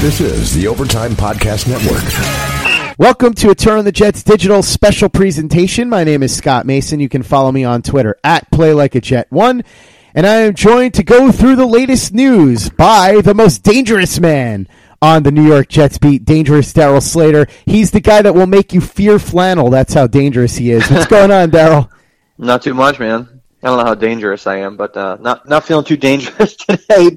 This 0.00 0.20
is 0.20 0.54
the 0.54 0.68
Overtime 0.68 1.10
Podcast 1.10 1.66
Network. 1.66 2.98
Welcome 3.00 3.34
to 3.34 3.50
a 3.50 3.54
Turn 3.56 3.80
on 3.80 3.84
the 3.84 3.90
Jets 3.90 4.22
digital 4.22 4.62
special 4.62 5.08
presentation. 5.08 5.88
My 5.88 6.04
name 6.04 6.22
is 6.22 6.36
Scott 6.36 6.66
Mason. 6.66 7.00
You 7.00 7.08
can 7.08 7.24
follow 7.24 7.50
me 7.50 7.64
on 7.64 7.82
Twitter 7.82 8.16
at 8.22 8.48
PlayLikeAJet1. 8.52 9.64
And 10.14 10.24
I 10.24 10.34
am 10.42 10.54
joined 10.54 10.94
to 10.94 11.02
go 11.02 11.32
through 11.32 11.56
the 11.56 11.66
latest 11.66 12.14
news 12.14 12.70
by 12.70 13.22
the 13.22 13.34
most 13.34 13.64
dangerous 13.64 14.20
man 14.20 14.68
on 15.02 15.24
the 15.24 15.32
New 15.32 15.44
York 15.44 15.68
Jets 15.68 15.98
beat, 15.98 16.24
Dangerous 16.24 16.72
Darryl 16.72 17.02
Slater. 17.02 17.48
He's 17.66 17.90
the 17.90 18.00
guy 18.00 18.22
that 18.22 18.36
will 18.36 18.46
make 18.46 18.72
you 18.72 18.80
fear 18.80 19.18
flannel. 19.18 19.68
That's 19.68 19.94
how 19.94 20.06
dangerous 20.06 20.54
he 20.54 20.70
is. 20.70 20.88
What's 20.88 21.08
going 21.08 21.32
on, 21.32 21.50
Darryl? 21.50 21.90
Not 22.38 22.62
too 22.62 22.74
much, 22.74 23.00
man. 23.00 23.40
I 23.64 23.66
don't 23.66 23.78
know 23.78 23.84
how 23.84 23.96
dangerous 23.96 24.46
I 24.46 24.58
am, 24.58 24.76
but 24.76 24.96
uh, 24.96 25.16
not 25.20 25.48
not 25.48 25.64
feeling 25.64 25.84
too 25.84 25.96
dangerous 25.96 26.54
today. 26.56 27.16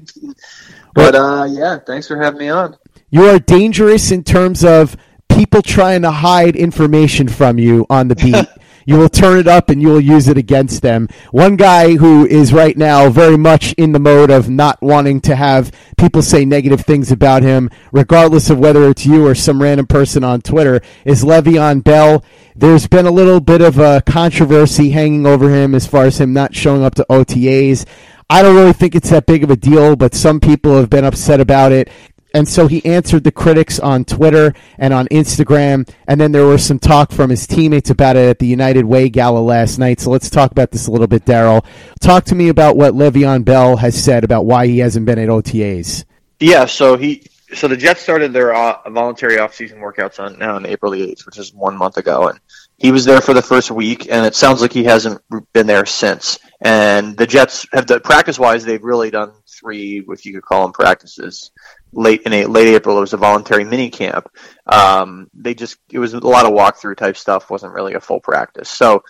But 0.94 1.14
uh, 1.14 1.46
yeah, 1.50 1.78
thanks 1.78 2.08
for 2.08 2.16
having 2.16 2.40
me 2.40 2.48
on. 2.48 2.76
You 3.10 3.24
are 3.26 3.38
dangerous 3.38 4.10
in 4.10 4.24
terms 4.24 4.64
of 4.64 4.96
people 5.28 5.62
trying 5.62 6.02
to 6.02 6.10
hide 6.10 6.56
information 6.56 7.28
from 7.28 7.58
you 7.58 7.86
on 7.90 8.08
the 8.08 8.16
beat. 8.16 8.46
you 8.86 8.96
will 8.96 9.08
turn 9.08 9.38
it 9.38 9.46
up 9.46 9.70
and 9.70 9.80
you 9.80 9.88
will 9.88 10.00
use 10.00 10.28
it 10.28 10.36
against 10.38 10.82
them. 10.82 11.08
One 11.30 11.56
guy 11.56 11.96
who 11.96 12.26
is 12.26 12.52
right 12.52 12.76
now 12.76 13.08
very 13.10 13.38
much 13.38 13.72
in 13.74 13.92
the 13.92 13.98
mode 13.98 14.30
of 14.30 14.48
not 14.48 14.80
wanting 14.82 15.20
to 15.22 15.36
have 15.36 15.72
people 15.96 16.22
say 16.22 16.44
negative 16.44 16.80
things 16.80 17.12
about 17.12 17.42
him, 17.42 17.70
regardless 17.92 18.50
of 18.50 18.58
whether 18.58 18.88
it's 18.88 19.06
you 19.06 19.26
or 19.26 19.34
some 19.34 19.62
random 19.62 19.86
person 19.86 20.24
on 20.24 20.40
Twitter, 20.40 20.80
is 21.04 21.24
Le'Veon 21.24 21.82
Bell. 21.84 22.24
There's 22.54 22.86
been 22.86 23.06
a 23.06 23.10
little 23.10 23.40
bit 23.40 23.62
of 23.62 23.78
a 23.78 24.02
controversy 24.04 24.90
hanging 24.90 25.26
over 25.26 25.48
him 25.48 25.74
as 25.74 25.86
far 25.86 26.04
as 26.04 26.20
him 26.20 26.32
not 26.32 26.54
showing 26.54 26.82
up 26.82 26.94
to 26.96 27.06
OTAs. 27.08 27.86
I 28.32 28.40
don't 28.40 28.56
really 28.56 28.72
think 28.72 28.94
it's 28.94 29.10
that 29.10 29.26
big 29.26 29.44
of 29.44 29.50
a 29.50 29.56
deal, 29.56 29.94
but 29.94 30.14
some 30.14 30.40
people 30.40 30.74
have 30.76 30.88
been 30.88 31.04
upset 31.04 31.38
about 31.38 31.70
it. 31.70 31.90
And 32.32 32.48
so 32.48 32.66
he 32.66 32.82
answered 32.86 33.24
the 33.24 33.30
critics 33.30 33.78
on 33.78 34.06
Twitter 34.06 34.54
and 34.78 34.94
on 34.94 35.06
Instagram. 35.08 35.86
And 36.08 36.18
then 36.18 36.32
there 36.32 36.46
was 36.46 36.64
some 36.64 36.78
talk 36.78 37.12
from 37.12 37.28
his 37.28 37.46
teammates 37.46 37.90
about 37.90 38.16
it 38.16 38.30
at 38.30 38.38
the 38.38 38.46
United 38.46 38.86
Way 38.86 39.10
Gala 39.10 39.40
last 39.40 39.76
night. 39.76 40.00
So 40.00 40.08
let's 40.08 40.30
talk 40.30 40.50
about 40.50 40.70
this 40.70 40.86
a 40.86 40.90
little 40.90 41.06
bit, 41.06 41.26
Darryl. 41.26 41.62
Talk 42.00 42.24
to 42.24 42.34
me 42.34 42.48
about 42.48 42.74
what 42.74 42.94
Le'Veon 42.94 43.44
Bell 43.44 43.76
has 43.76 44.02
said 44.02 44.24
about 44.24 44.46
why 44.46 44.66
he 44.66 44.78
hasn't 44.78 45.04
been 45.04 45.18
at 45.18 45.28
OTAs. 45.28 46.06
Yeah, 46.40 46.64
so 46.64 46.96
he 46.96 47.26
so 47.52 47.68
the 47.68 47.76
Jets 47.76 48.00
started 48.00 48.32
their 48.32 48.54
uh, 48.54 48.78
voluntary 48.88 49.36
offseason 49.36 49.78
workouts 49.78 50.18
on 50.18 50.38
now 50.38 50.56
on 50.56 50.64
April 50.64 50.92
the 50.92 51.02
8th, 51.02 51.26
which 51.26 51.38
is 51.38 51.52
one 51.52 51.76
month 51.76 51.98
ago. 51.98 52.28
And 52.28 52.40
he 52.82 52.90
was 52.90 53.04
there 53.04 53.20
for 53.20 53.32
the 53.32 53.42
first 53.42 53.70
week, 53.70 54.08
and 54.10 54.26
it 54.26 54.34
sounds 54.34 54.60
like 54.60 54.72
he 54.72 54.82
hasn't 54.82 55.22
been 55.52 55.68
there 55.68 55.86
since. 55.86 56.40
And 56.60 57.16
the 57.16 57.28
Jets 57.28 57.64
have 57.72 57.86
done 57.86 58.00
practice 58.00 58.40
wise, 58.40 58.64
they've 58.64 58.82
really 58.82 59.08
done 59.08 59.34
three, 59.48 60.04
if 60.08 60.26
you 60.26 60.32
could 60.32 60.42
call 60.42 60.62
them 60.62 60.72
practices. 60.72 61.52
Late 61.92 62.22
in 62.22 62.32
a, 62.32 62.46
late 62.46 62.74
April, 62.74 62.98
it 62.98 63.00
was 63.00 63.12
a 63.12 63.18
voluntary 63.18 63.62
mini 63.62 63.88
camp. 63.88 64.28
Um, 64.66 65.30
they 65.32 65.54
just 65.54 65.78
it 65.92 66.00
was 66.00 66.12
a 66.14 66.18
lot 66.18 66.44
of 66.44 66.54
walkthrough 66.54 66.96
type 66.96 67.16
stuff, 67.16 67.50
wasn't 67.50 67.72
really 67.72 67.94
a 67.94 68.00
full 68.00 68.18
practice. 68.18 68.68
So 68.68 69.04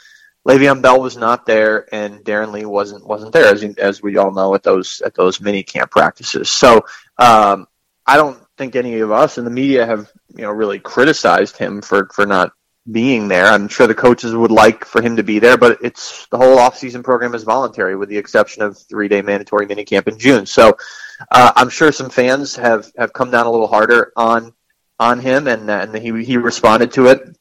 Le'Veon 0.46 0.82
Bell 0.82 1.00
was 1.00 1.16
not 1.16 1.46
there, 1.46 1.86
and 1.94 2.22
Darron 2.22 2.52
Lee 2.52 2.66
wasn't 2.66 3.06
wasn't 3.06 3.32
there, 3.32 3.46
as 3.46 3.64
as 3.78 4.02
we 4.02 4.18
all 4.18 4.32
know 4.32 4.54
at 4.54 4.62
those 4.62 5.00
at 5.00 5.14
those 5.14 5.40
mini 5.40 5.62
camp 5.62 5.90
practices. 5.90 6.50
So 6.50 6.84
um, 7.16 7.66
I 8.06 8.18
don't 8.18 8.38
think 8.58 8.76
any 8.76 8.98
of 8.98 9.10
us 9.12 9.38
in 9.38 9.44
the 9.44 9.50
media 9.50 9.86
have 9.86 10.12
you 10.36 10.42
know 10.42 10.50
really 10.50 10.78
criticized 10.78 11.56
him 11.56 11.80
for 11.80 12.10
for 12.12 12.26
not 12.26 12.52
being 12.90 13.28
there. 13.28 13.46
I'm 13.46 13.68
sure 13.68 13.86
the 13.86 13.94
coaches 13.94 14.34
would 14.34 14.50
like 14.50 14.84
for 14.84 15.00
him 15.00 15.16
to 15.16 15.22
be 15.22 15.38
there, 15.38 15.56
but 15.56 15.78
it's 15.82 16.26
the 16.26 16.36
whole 16.36 16.56
offseason 16.56 17.04
program 17.04 17.34
is 17.34 17.44
voluntary 17.44 17.96
with 17.96 18.08
the 18.08 18.18
exception 18.18 18.62
of 18.62 18.76
three 18.76 19.08
day 19.08 19.22
mandatory 19.22 19.66
minicamp 19.66 20.08
in 20.08 20.18
June. 20.18 20.46
So 20.46 20.76
uh, 21.30 21.52
I'm 21.54 21.68
sure 21.68 21.92
some 21.92 22.10
fans 22.10 22.56
have, 22.56 22.90
have 22.98 23.12
come 23.12 23.30
down 23.30 23.46
a 23.46 23.50
little 23.50 23.68
harder 23.68 24.12
on 24.16 24.52
on 24.98 25.18
him, 25.20 25.48
and 25.48 25.70
and 25.70 25.94
he 25.96 26.24
he 26.24 26.36
responded 26.36 26.92
to 26.92 27.06
it 27.06 27.36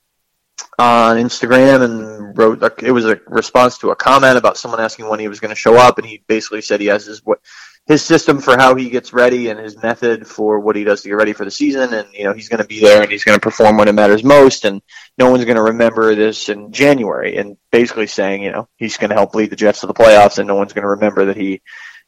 on 0.80 1.18
Instagram 1.18 1.84
and 1.84 2.38
wrote 2.38 2.64
it 2.82 2.92
was 2.92 3.06
a 3.06 3.20
response 3.28 3.78
to 3.80 3.92
a 3.92 3.96
comment 3.96 4.38
about 4.38 4.58
someone 4.58 4.80
asking 4.80 5.08
when 5.08 5.20
he 5.20 5.28
was 5.28 5.40
going 5.40 5.50
to 5.50 5.56
show 5.56 5.76
up, 5.76 5.98
and 5.98 6.08
he 6.08 6.24
basically 6.28 6.62
said 6.62 6.80
he 6.80 6.88
has 6.88 7.06
his 7.06 7.24
what 7.24 7.40
his 7.88 8.04
system 8.04 8.40
for 8.40 8.58
how 8.58 8.76
he 8.76 8.90
gets 8.90 9.12
ready 9.12 9.50
and 9.50 9.60
his 9.60 9.82
method 9.82 10.28
for 10.28 10.60
what 10.60 10.76
he 10.76 10.84
does 10.84 11.02
to 11.02 11.10
get 11.10 11.16
ready 11.16 11.34
for 11.34 11.46
the 11.46 11.52
season. 11.52 11.94
And, 11.94 12.08
you 12.14 12.24
know, 12.24 12.34
he's 12.34 12.48
going 12.48 12.62
to 12.62 12.68
be 12.68 12.80
there 12.80 13.02
and 13.02 13.12
he's 13.12 13.24
going 13.24 13.36
to 13.36 13.42
perform 13.42 13.78
when 13.78 13.88
it 13.88 13.94
matters 13.94 14.24
most. 14.24 14.66
And 14.66 14.82
no 15.18 15.32
one's 15.32 15.46
going 15.46 15.56
to 15.56 15.64
remember 15.64 16.14
this 16.14 16.50
in 16.50 16.72
January. 16.72 17.38
And 17.38 17.58
basically 17.72 18.08
saying, 18.08 18.44
you 18.44 18.52
know, 18.52 18.70
he's 18.78 18.98
going 18.98 19.10
to 19.10 19.16
help 19.16 19.34
lead 19.34 19.50
the 19.50 19.56
Jets 19.56 19.82
to 19.82 19.88
the 19.88 19.94
playoffs 19.94 20.38
and 20.38 20.48
no 20.48 20.56
one's 20.56 20.74
going 20.74 20.84
to 20.84 20.90
remember 20.90 21.26
that 21.26 21.38
he, 21.38 21.62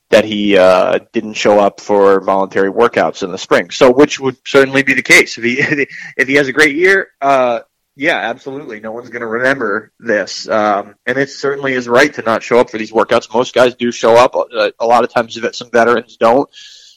that 0.09 0.25
he 0.25 0.57
uh, 0.57 0.99
didn't 1.11 1.33
show 1.33 1.59
up 1.59 1.81
for 1.81 2.21
voluntary 2.21 2.71
workouts 2.71 3.23
in 3.23 3.31
the 3.31 3.37
spring. 3.37 3.71
So, 3.71 3.91
which 3.91 4.19
would 4.19 4.37
certainly 4.45 4.83
be 4.83 4.93
the 4.93 5.01
case 5.01 5.39
if 5.39 5.43
he 5.43 5.57
if 6.17 6.27
he 6.27 6.35
has 6.35 6.47
a 6.47 6.53
great 6.53 6.75
year. 6.75 7.07
Uh, 7.19 7.61
yeah, 7.95 8.17
absolutely. 8.17 8.79
No 8.79 8.91
one's 8.91 9.09
going 9.09 9.21
to 9.21 9.27
remember 9.27 9.91
this, 9.99 10.47
um, 10.49 10.95
and 11.05 11.17
it 11.17 11.29
certainly 11.29 11.73
is 11.73 11.87
right 11.87 12.11
to 12.15 12.23
not 12.23 12.41
show 12.41 12.59
up 12.59 12.69
for 12.71 12.77
these 12.79 12.91
workouts. 12.91 13.31
Most 13.33 13.53
guys 13.53 13.75
do 13.75 13.91
show 13.91 14.15
up. 14.15 14.35
Uh, 14.35 14.71
a 14.79 14.85
lot 14.85 15.03
of 15.03 15.11
times, 15.11 15.37
some 15.55 15.69
veterans 15.69 16.17
don't. 16.17 16.49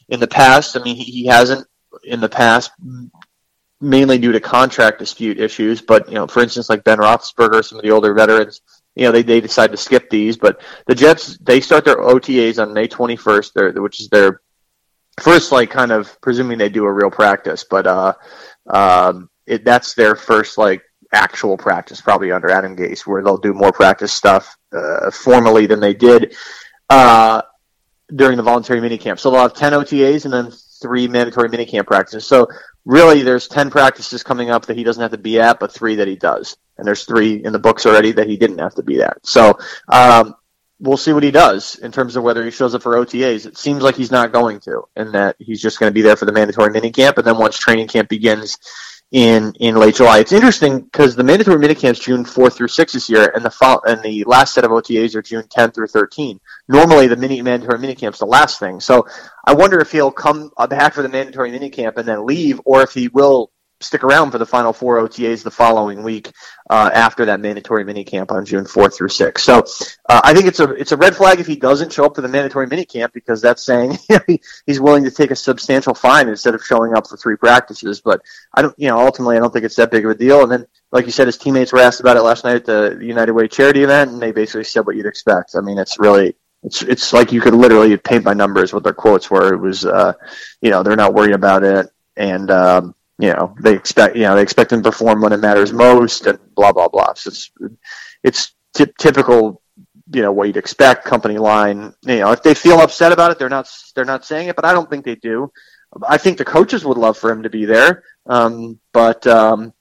In 0.09 0.21
the 0.21 0.27
past, 0.27 0.77
I 0.77 0.83
mean, 0.83 0.97
he, 0.97 1.05
he 1.05 1.27
hasn't 1.27 1.67
in 2.05 2.21
the 2.21 2.29
past, 2.29 2.71
mainly 3.81 4.17
due 4.19 4.33
to 4.33 4.41
contract 4.41 4.99
dispute 4.99 5.39
issues. 5.39 5.83
But 5.83 6.09
you 6.09 6.15
know, 6.15 6.27
for 6.27 6.43
instance, 6.43 6.71
like 6.71 6.85
Ben 6.85 6.99
Roethlisberger, 6.99 7.63
some 7.63 7.79
of 7.79 7.85
the 7.85 7.91
older 7.91 8.15
veterans, 8.15 8.63
you 8.95 9.05
know, 9.05 9.13
they 9.13 9.23
they 9.23 9.43
decide 9.43 9.73
to 9.73 9.77
skip 9.77 10.09
these. 10.09 10.39
But 10.39 10.63
the 10.87 10.95
Jets 10.95 11.37
they 11.39 11.61
start 11.61 11.85
their 11.85 11.97
OTAs 11.97 12.63
on 12.63 12.73
May 12.73 12.89
21st, 12.89 13.83
which 13.83 14.01
is 14.01 14.09
their 14.09 14.41
first, 15.21 15.53
like, 15.53 15.71
kind 15.71 15.93
of 15.93 16.19
presuming 16.21 16.59
they 16.59 16.69
do 16.69 16.85
a 16.85 16.93
real 16.93 17.11
practice, 17.11 17.65
but 17.69 17.87
uh, 17.87 18.15
um, 18.67 19.29
it, 19.47 19.65
that's 19.65 19.95
their 19.95 20.17
first 20.17 20.59
like 20.59 20.83
actual 21.13 21.57
practice, 21.57 22.01
probably 22.01 22.33
under 22.33 22.51
Adam 22.51 22.77
Gase, 22.77 23.07
where 23.07 23.23
they'll 23.23 23.37
do 23.37 23.53
more 23.53 23.73
practice 23.73 24.13
stuff 24.13 24.57
uh, 24.73 25.11
formally 25.11 25.67
than 25.67 25.81
they 25.81 25.95
did 25.95 26.35
uh, 26.89 27.43
during 28.15 28.37
the 28.37 28.43
voluntary 28.43 28.81
minicamp. 28.81 29.19
So 29.19 29.31
they'll 29.31 29.41
have 29.41 29.55
10 29.55 29.73
OTAs 29.73 30.25
and 30.25 30.33
then 30.33 30.53
three 30.83 31.09
mandatory 31.09 31.49
minicamp 31.49 31.87
practices. 31.87 32.27
So 32.27 32.49
really, 32.85 33.23
there's 33.23 33.49
10 33.49 33.71
practices 33.71 34.23
coming 34.23 34.51
up 34.51 34.67
that 34.67 34.77
he 34.77 34.85
doesn't 34.85 35.01
have 35.01 35.13
to 35.13 35.19
be 35.19 35.41
at, 35.41 35.59
but 35.59 35.73
three 35.73 35.97
that 35.97 36.09
he 36.09 36.17
does. 36.17 36.57
And 36.79 36.87
there's 36.87 37.05
three 37.05 37.45
in 37.45 37.53
the 37.53 37.59
books 37.59 37.87
already 37.87 38.13
that 38.13 38.29
he 38.29 38.37
didn't 38.37 38.59
have 38.59 38.75
to 38.75 38.83
be 38.83 39.03
at. 39.03 39.25
So 39.27 39.59
um, 39.89 40.35
we'll 40.79 40.97
see 40.97 41.13
what 41.13 41.23
he 41.23 41.31
does 41.31 41.77
in 41.77 41.93
terms 41.93 42.17
of 42.17 42.23
whether 42.23 42.45
he 42.45 42.51
shows 42.51 42.75
up 42.75 42.83
for 42.83 42.95
OTAs. 42.95 43.47
It 43.47 43.57
seems 43.57 43.83
like 43.83 43.97
he's 43.97 44.11
not 44.11 44.33
going 44.33 44.61
to, 44.61 44.83
and 44.95 45.15
that 45.15 45.37
he's 45.39 45.63
just 45.63 45.81
going 45.81 45.91
to 45.91 45.95
be 45.95 46.03
there 46.03 46.17
for 46.17 46.27
the 46.27 46.33
mandatory 46.33 46.71
minicamp. 46.71 47.17
And 47.17 47.27
then 47.27 47.39
once 47.39 47.57
training 47.59 47.89
camp 47.89 48.09
begins, 48.09 48.59
in 49.13 49.53
in 49.61 49.77
late 49.77 49.97
July. 49.97 50.19
It's 50.19 50.33
interesting 50.33 50.81
because 50.81 51.17
the 51.17 51.25
mandatory 51.25 51.59
minicamp 51.59 51.93
is 51.93 51.99
June 52.01 52.25
4th 52.25 52.55
through 52.55 52.69
6th 52.69 52.93
this 52.93 53.09
year, 53.09 53.33
and 53.35 53.45
the 53.45 53.51
fo- 53.51 53.81
and 53.87 54.03
the 54.03 54.25
last 54.25 54.55
set 54.55 54.65
of 54.65 54.71
OTAs 54.71 55.15
are 55.15 55.23
June 55.23 55.45
10th 55.45 55.75
through 55.75 55.87
13. 55.89 56.41
Normally, 56.69 57.07
the 57.07 57.17
mini 57.17 57.41
mandatory 57.43 57.79
minicamp 57.79 58.15
is 58.15 58.19
the 58.19 58.27
last 58.27 58.59
thing. 58.61 58.81
So 58.81 59.07
I 59.47 59.55
wonder 59.55 59.81
if 59.81 59.93
he'll 59.93 60.11
come 60.11 60.51
back 60.69 60.95
for 60.95 61.03
the 61.03 61.09
mandatory 61.09 61.51
minicamp 61.53 61.97
and 61.97 62.07
then 62.07 62.27
leave, 62.27 62.61
or 62.65 62.83
if 62.83 62.93
he 62.93 63.09
will 63.09 63.51
stick 63.81 64.05
around 64.05 64.31
for 64.31 64.39
the 64.39 64.47
final 64.47 64.73
four 64.73 64.99
OTAs 64.99 65.43
the 65.43 65.51
following 65.51 66.03
week 66.03 66.33
uh, 66.71 66.91
after 66.93 67.27
that 67.27 67.41
mandatory 67.41 67.85
minicamp 67.85 68.31
on 68.31 68.45
June 68.45 68.65
4th 68.65 68.95
through 68.95 69.09
6th. 69.09 69.39
So 69.39 69.59
uh, 70.09 70.21
I 70.25 70.33
think 70.33 70.47
it's 70.47 70.61
a 70.61 70.71
it's 70.73 70.93
a 70.93 70.97
red 70.97 71.15
flag 71.15 71.41
if 71.41 71.47
he 71.47 71.57
doesn't 71.57 71.93
show 71.93 72.07
up 72.07 72.15
for 72.15 72.23
the 72.23 72.29
mandatory 72.29 72.67
minicamp 72.67 73.13
because 73.13 73.41
that's 73.41 73.63
saying 73.63 73.99
he's 74.67 74.81
willing 74.81 75.05
to 75.05 75.11
take 75.11 75.31
a 75.31 75.37
substantial 75.37 75.95
fine 75.95 76.29
instead 76.29 76.55
of 76.55 76.65
showing 76.65 76.95
up 76.95 77.07
for 77.07 77.17
three 77.17 77.37
practices. 77.37 78.01
But 78.01 78.23
I 78.55 78.63
don't, 78.63 78.75
you 78.79 78.89
know, 78.89 78.99
ultimately 78.99 79.37
I 79.37 79.41
don't 79.41 79.53
think 79.53 79.65
it's 79.65 79.77
that 79.77 79.91
big 79.91 80.05
of 80.05 80.11
a 80.11 80.15
deal. 80.15 80.43
And 80.43 80.51
then, 80.51 80.67
like 80.91 81.07
you 81.07 81.13
said, 81.13 81.27
his 81.27 81.39
teammates 81.39 81.73
were 81.73 81.81
asked 81.81 82.01
about 82.01 82.17
it 82.17 82.23
last 82.23 82.45
night 82.45 82.57
at 82.57 82.65
the 82.65 82.99
United 83.01 83.33
Way 83.33 83.49
charity 83.49 83.83
event, 83.83 84.13
and 84.13 84.23
they 84.23 84.33
basically 84.33 84.65
said 84.65 84.87
what 84.87 84.97
you'd 84.97 85.07
expect. 85.07 85.55
I 85.55 85.61
mean, 85.61 85.79
it's 85.79 85.99
really 85.99 86.35
it's 86.63 86.83
it's 86.83 87.13
like 87.13 87.33
you 87.33 87.41
could 87.41 87.55
literally 87.55 87.97
paint 87.97 88.25
by 88.25 88.35
numbers 88.35 88.73
what 88.73 88.83
their 88.83 88.95
quotes 88.95 89.31
were. 89.31 89.55
It 89.55 89.59
was, 89.59 89.85
uh, 89.85 90.15
you 90.61 90.71
know, 90.71 90.83
they're 90.83 90.97
not 90.97 91.15
worried 91.15 91.35
about 91.35 91.63
it, 91.63 91.91
and 92.17 92.51
um, 92.51 92.95
you 93.19 93.33
know 93.33 93.55
they 93.61 93.75
expect 93.75 94.17
you 94.17 94.23
know 94.23 94.35
they 94.35 94.43
expect 94.43 94.73
him 94.73 94.83
to 94.83 94.91
perform 94.91 95.21
when 95.21 95.33
it 95.33 95.39
matters 95.39 95.73
most 95.73 96.27
and 96.27 96.39
blah 96.55 96.73
blah 96.73 96.89
blah. 96.89 97.15
So 97.15 97.29
it's 97.29 97.51
it's 98.23 98.55
t- 98.75 98.93
typical 98.99 99.63
you 100.13 100.23
know 100.23 100.33
what 100.33 100.47
you'd 100.47 100.57
expect 100.57 101.05
company 101.05 101.39
line. 101.39 101.95
You 102.03 102.21
know 102.21 102.33
if 102.33 102.43
they 102.43 102.55
feel 102.55 102.81
upset 102.81 103.13
about 103.13 103.31
it 103.31 103.39
they're 103.39 103.49
not 103.49 103.69
they're 103.95 104.05
not 104.05 104.25
saying 104.25 104.49
it 104.49 104.57
but 104.57 104.65
i 104.65 104.73
don't 104.73 104.89
think 104.89 105.05
they 105.05 105.17
do. 105.17 105.53
I 106.07 106.19
think 106.19 106.37
the 106.37 106.45
coaches 106.45 106.85
would 106.85 106.99
love 106.99 107.17
for 107.17 107.31
him 107.31 107.45
to 107.45 107.51
be 107.51 107.65
there 107.65 108.03
um, 108.27 108.79
but 108.93 109.27
um, 109.27 109.73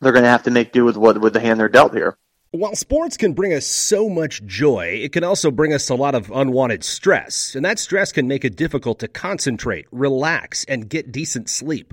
they're 0.00 0.12
going 0.12 0.24
to 0.24 0.30
have 0.30 0.44
to 0.44 0.50
make 0.50 0.72
do 0.72 0.84
with 0.84 0.96
what 0.96 1.20
with 1.20 1.32
the 1.32 1.40
hand 1.40 1.60
they're 1.60 1.68
dealt 1.68 1.94
here. 1.94 2.16
While 2.52 2.76
sports 2.76 3.16
can 3.16 3.32
bring 3.32 3.52
us 3.52 3.66
so 3.66 4.08
much 4.08 4.44
joy, 4.46 5.00
it 5.02 5.12
can 5.12 5.24
also 5.24 5.50
bring 5.50 5.74
us 5.74 5.90
a 5.90 5.94
lot 5.94 6.14
of 6.14 6.30
unwanted 6.30 6.84
stress, 6.84 7.54
and 7.54 7.64
that 7.64 7.78
stress 7.78 8.12
can 8.12 8.28
make 8.28 8.44
it 8.44 8.56
difficult 8.56 8.98
to 9.00 9.08
concentrate, 9.08 9.86
relax, 9.90 10.64
and 10.64 10.88
get 10.88 11.12
decent 11.12 11.50
sleep. 11.50 11.92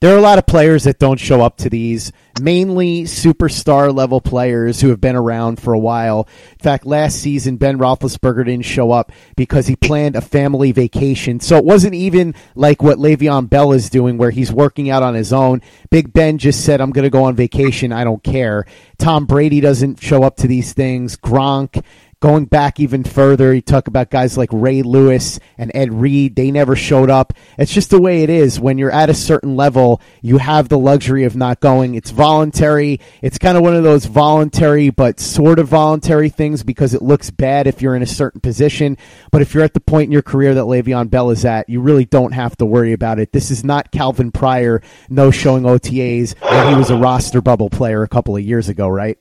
There 0.00 0.14
are 0.14 0.18
a 0.18 0.22
lot 0.22 0.38
of 0.38 0.46
players 0.46 0.84
that 0.84 0.98
don't 0.98 1.20
show 1.20 1.42
up 1.42 1.58
to 1.58 1.68
these, 1.68 2.10
mainly 2.40 3.02
superstar 3.02 3.94
level 3.94 4.22
players 4.22 4.80
who 4.80 4.88
have 4.88 4.98
been 4.98 5.14
around 5.14 5.60
for 5.60 5.74
a 5.74 5.78
while. 5.78 6.26
In 6.52 6.58
fact, 6.58 6.86
last 6.86 7.20
season, 7.20 7.58
Ben 7.58 7.76
Roethlisberger 7.76 8.46
didn't 8.46 8.64
show 8.64 8.92
up 8.92 9.12
because 9.36 9.66
he 9.66 9.76
planned 9.76 10.16
a 10.16 10.22
family 10.22 10.72
vacation. 10.72 11.38
So 11.38 11.58
it 11.58 11.66
wasn't 11.66 11.92
even 11.92 12.34
like 12.54 12.82
what 12.82 12.96
Le'Veon 12.96 13.50
Bell 13.50 13.72
is 13.72 13.90
doing, 13.90 14.16
where 14.16 14.30
he's 14.30 14.50
working 14.50 14.88
out 14.88 15.02
on 15.02 15.12
his 15.12 15.34
own. 15.34 15.60
Big 15.90 16.14
Ben 16.14 16.38
just 16.38 16.64
said, 16.64 16.80
I'm 16.80 16.92
going 16.92 17.02
to 17.02 17.10
go 17.10 17.24
on 17.24 17.36
vacation. 17.36 17.92
I 17.92 18.04
don't 18.04 18.24
care. 18.24 18.64
Tom 18.96 19.26
Brady 19.26 19.60
doesn't 19.60 20.00
show 20.02 20.22
up 20.22 20.36
to 20.36 20.46
these 20.46 20.72
things. 20.72 21.18
Gronk 21.18 21.84
Going 22.20 22.44
back 22.44 22.78
even 22.78 23.02
further, 23.02 23.54
you 23.54 23.62
talk 23.62 23.88
about 23.88 24.10
guys 24.10 24.36
like 24.36 24.50
Ray 24.52 24.82
Lewis 24.82 25.40
and 25.56 25.70
Ed 25.74 25.90
Reed. 25.90 26.36
They 26.36 26.50
never 26.50 26.76
showed 26.76 27.08
up. 27.08 27.32
It's 27.56 27.72
just 27.72 27.88
the 27.88 28.00
way 28.00 28.22
it 28.22 28.28
is. 28.28 28.60
When 28.60 28.76
you're 28.76 28.90
at 28.90 29.08
a 29.08 29.14
certain 29.14 29.56
level, 29.56 30.02
you 30.20 30.36
have 30.36 30.68
the 30.68 30.78
luxury 30.78 31.24
of 31.24 31.34
not 31.34 31.60
going. 31.60 31.94
It's 31.94 32.10
voluntary. 32.10 33.00
It's 33.22 33.38
kind 33.38 33.56
of 33.56 33.62
one 33.62 33.74
of 33.74 33.84
those 33.84 34.04
voluntary 34.04 34.90
but 34.90 35.18
sort 35.18 35.58
of 35.58 35.68
voluntary 35.68 36.28
things 36.28 36.62
because 36.62 36.92
it 36.92 37.00
looks 37.00 37.30
bad 37.30 37.66
if 37.66 37.80
you're 37.80 37.96
in 37.96 38.02
a 38.02 38.06
certain 38.06 38.42
position. 38.42 38.98
But 39.32 39.40
if 39.40 39.54
you're 39.54 39.64
at 39.64 39.72
the 39.72 39.80
point 39.80 40.08
in 40.08 40.12
your 40.12 40.20
career 40.20 40.52
that 40.52 40.64
Le'Veon 40.64 41.08
Bell 41.08 41.30
is 41.30 41.46
at, 41.46 41.70
you 41.70 41.80
really 41.80 42.04
don't 42.04 42.32
have 42.32 42.54
to 42.58 42.66
worry 42.66 42.92
about 42.92 43.18
it. 43.18 43.32
This 43.32 43.50
is 43.50 43.64
not 43.64 43.92
Calvin 43.92 44.30
Pryor 44.30 44.82
no 45.08 45.30
showing 45.30 45.62
OTAs 45.62 46.34
when 46.42 46.68
he 46.68 46.74
was 46.74 46.90
a 46.90 46.98
roster 46.98 47.40
bubble 47.40 47.70
player 47.70 48.02
a 48.02 48.08
couple 48.08 48.36
of 48.36 48.42
years 48.42 48.68
ago, 48.68 48.88
right? 48.88 49.18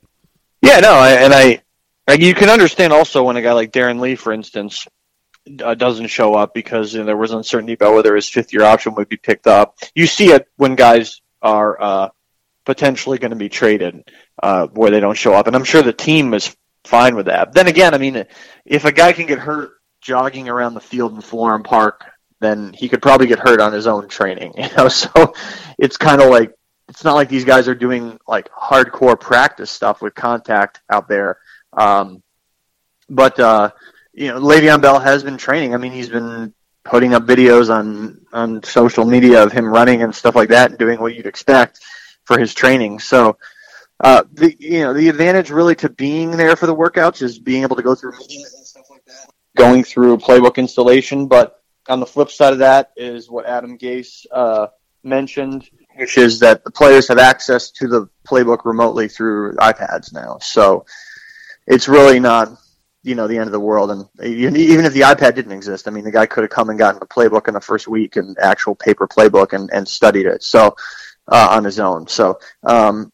Yeah, 0.62 0.82
no, 0.82 1.02
and 1.02 1.34
I 1.34 1.62
like 2.10 2.22
you 2.22 2.34
can 2.34 2.50
understand 2.50 2.92
also 2.92 3.24
when 3.24 3.38
a 3.38 3.42
guy 3.42 3.54
like 3.54 3.72
Darron 3.72 4.00
Lee, 4.00 4.16
for 4.16 4.34
instance, 4.34 4.88
uh, 5.64 5.76
doesn't 5.76 6.08
show 6.08 6.34
up 6.34 6.54
because 6.54 6.94
you 6.94 7.00
know, 7.00 7.06
there 7.06 7.16
was 7.16 7.32
uncertainty 7.32 7.74
about 7.74 7.94
whether 7.94 8.16
his 8.16 8.28
fifth 8.28 8.52
year 8.52 8.64
option 8.64 8.96
would 8.96 9.10
be 9.10 9.18
picked 9.18 9.46
up. 9.46 9.78
You 9.94 10.08
see 10.08 10.32
it 10.32 10.48
when 10.58 10.76
guys 10.76 11.22
are 11.42 11.80
uh, 11.80 12.10
potentially 12.66 13.20
going 13.20 13.32
to 13.32 13.38
be 13.38 13.50
traded 13.50 14.10
uh, 14.42 14.68
where 14.68 14.90
they 14.90 15.00
don't 15.00 15.18
show 15.18 15.34
up, 15.34 15.46
and 15.46 15.56
I'm 15.56 15.64
sure 15.64 15.84
the 15.84 15.94
team 15.94 16.34
is 16.34 16.56
fine 16.84 17.16
with 17.16 17.28
that. 17.28 17.54
Then 17.54 17.68
again, 17.68 17.94
I 17.94 18.00
mean, 18.00 18.26
if 18.66 18.86
a 18.86 18.92
guy 18.92 19.14
can 19.14 19.28
get 19.28 19.38
hurt 19.38 19.74
jogging 20.02 20.50
around 20.50 20.74
the 20.74 20.82
field 20.82 21.14
in 21.14 21.22
Florham 21.22 21.64
Park, 21.64 22.06
then 22.40 22.74
he 22.74 22.90
could 22.90 23.04
probably 23.04 23.28
get 23.28 23.38
hurt 23.38 23.62
on 23.62 23.72
his 23.72 23.86
own 23.86 24.08
training. 24.08 24.54
You 24.58 24.70
know, 24.76 24.88
so 24.88 25.34
it's 25.78 25.98
kind 25.98 26.22
of 26.22 26.30
like 26.30 26.54
it's 26.88 27.04
not 27.04 27.14
like 27.14 27.30
these 27.30 27.46
guys 27.46 27.68
are 27.68 27.76
doing 27.76 28.20
like 28.28 28.50
hardcore 28.50 29.20
practice 29.20 29.70
stuff 29.70 30.02
with 30.02 30.16
contact 30.16 30.82
out 30.90 31.08
there 31.08 31.38
um, 31.80 32.22
but 33.10 33.40
uh, 33.40 33.72
you 34.14 34.28
know, 34.28 34.40
Le'Veon 34.40 34.82
Bell 34.82 35.00
has 35.00 35.24
been 35.24 35.38
training. 35.38 35.74
I 35.74 35.78
mean, 35.78 35.94
he's 35.94 36.10
been 36.10 36.54
putting 36.84 37.14
up 37.14 37.24
videos 37.24 37.74
on 37.74 38.26
on 38.34 38.62
social 38.64 39.06
media 39.06 39.44
of 39.44 39.52
him 39.52 39.66
running 39.66 40.04
and 40.04 40.14
stuff 40.14 40.36
like 40.36 40.50
that, 40.50 40.70
and 40.70 40.80
doing 40.80 41.00
what 41.00 41.16
you'd 41.16 41.26
expect 41.26 41.80
for 42.26 42.38
his 42.38 42.54
training. 42.54 43.00
So, 43.00 43.38
uh, 44.00 44.24
the 44.34 44.56
you 44.60 44.82
know, 44.82 44.94
the 44.94 45.08
advantage 45.10 45.50
really 45.52 45.76
to 45.76 45.90
being 45.90 46.32
there 46.32 46.56
for 46.56 46.68
the 46.68 46.76
workouts 46.76 47.22
is 47.22 47.40
being 47.40 47.64
able 47.64 47.78
to 47.78 47.84
go 47.84 47.96
through 47.96 48.12
meetings 48.20 48.54
and 48.54 48.66
stuff 48.66 48.90
like 48.90 49.06
that, 49.06 49.32
going 49.56 49.84
through 49.84 50.18
playbook 50.18 50.58
installation. 50.58 51.28
But 51.28 51.64
on 51.88 52.00
the 52.00 52.06
flip 52.06 52.30
side 52.30 52.54
of 52.54 52.60
that 52.60 52.92
is 52.98 53.30
what 53.30 53.46
Adam 53.46 53.78
Gase 53.78 54.26
uh, 54.32 54.68
mentioned, 55.04 55.70
which 55.96 56.18
is 56.18 56.40
that 56.40 56.64
the 56.64 56.72
players 56.72 57.08
have 57.08 57.18
access 57.18 57.72
to 57.72 57.88
the 57.88 58.10
playbook 58.28 58.66
remotely 58.66 59.08
through 59.08 59.54
iPads 59.54 60.14
now. 60.14 60.38
So 60.40 60.86
it's 61.70 61.88
really 61.88 62.20
not 62.20 62.58
you 63.04 63.16
know 63.16 63.28
the 63.28 63.38
end 63.38 63.46
of 63.46 63.54
the 63.54 63.60
world. 63.60 63.92
And 63.92 64.08
even 64.26 64.86
if 64.86 64.94
the 64.94 65.02
iPad 65.02 65.36
didn't 65.36 65.54
exist, 65.54 65.88
I 65.88 65.92
mean, 65.92 66.04
the 66.04 66.12
guy 66.12 66.26
could 66.26 66.44
have 66.44 66.52
come 66.52 66.70
and 66.70 66.78
gotten 66.78 67.02
a 67.02 67.06
playbook 67.06 67.48
in 67.48 67.54
the 67.54 67.62
first 67.62 67.88
week, 67.88 68.18
and 68.18 68.38
actual 68.40 68.76
paper 68.76 69.08
playbook, 69.08 69.54
and, 69.54 69.70
and 69.72 69.88
studied 69.88 70.26
it. 70.26 70.44
So 70.44 70.76
uh, 71.30 71.48
on 71.52 71.64
his 71.64 71.80
own. 71.80 72.08
So 72.08 72.40
um, 72.64 73.14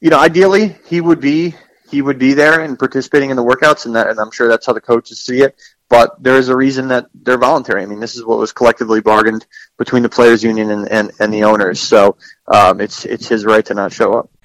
you 0.00 0.10
know, 0.10 0.18
ideally 0.18 0.76
he 0.86 1.00
would 1.00 1.20
be 1.20 1.54
he 1.90 2.02
would 2.02 2.18
be 2.18 2.34
there 2.34 2.60
and 2.60 2.78
participating 2.78 3.30
in 3.30 3.36
the 3.36 3.44
workouts, 3.44 3.86
and 3.86 3.94
that, 3.94 4.08
and 4.08 4.18
I'm 4.18 4.30
sure 4.30 4.48
that's 4.48 4.66
how 4.66 4.72
the 4.72 4.80
coaches 4.80 5.20
see 5.20 5.40
it. 5.40 5.56
But 5.88 6.20
there 6.20 6.36
is 6.36 6.48
a 6.48 6.56
reason 6.56 6.88
that 6.88 7.06
they're 7.14 7.38
voluntary. 7.38 7.82
I 7.82 7.86
mean, 7.86 8.00
this 8.00 8.16
is 8.16 8.24
what 8.24 8.38
was 8.38 8.52
collectively 8.52 9.00
bargained 9.00 9.46
between 9.78 10.02
the 10.02 10.08
players' 10.08 10.42
union 10.42 10.72
and, 10.72 10.90
and, 10.90 11.12
and 11.20 11.32
the 11.32 11.44
owners. 11.44 11.80
So 11.80 12.16
um, 12.48 12.80
it's 12.80 13.04
it's 13.04 13.28
his 13.28 13.44
right 13.44 13.64
to 13.66 13.74
not 13.74 13.92
show 13.92 14.14
up. 14.14 14.28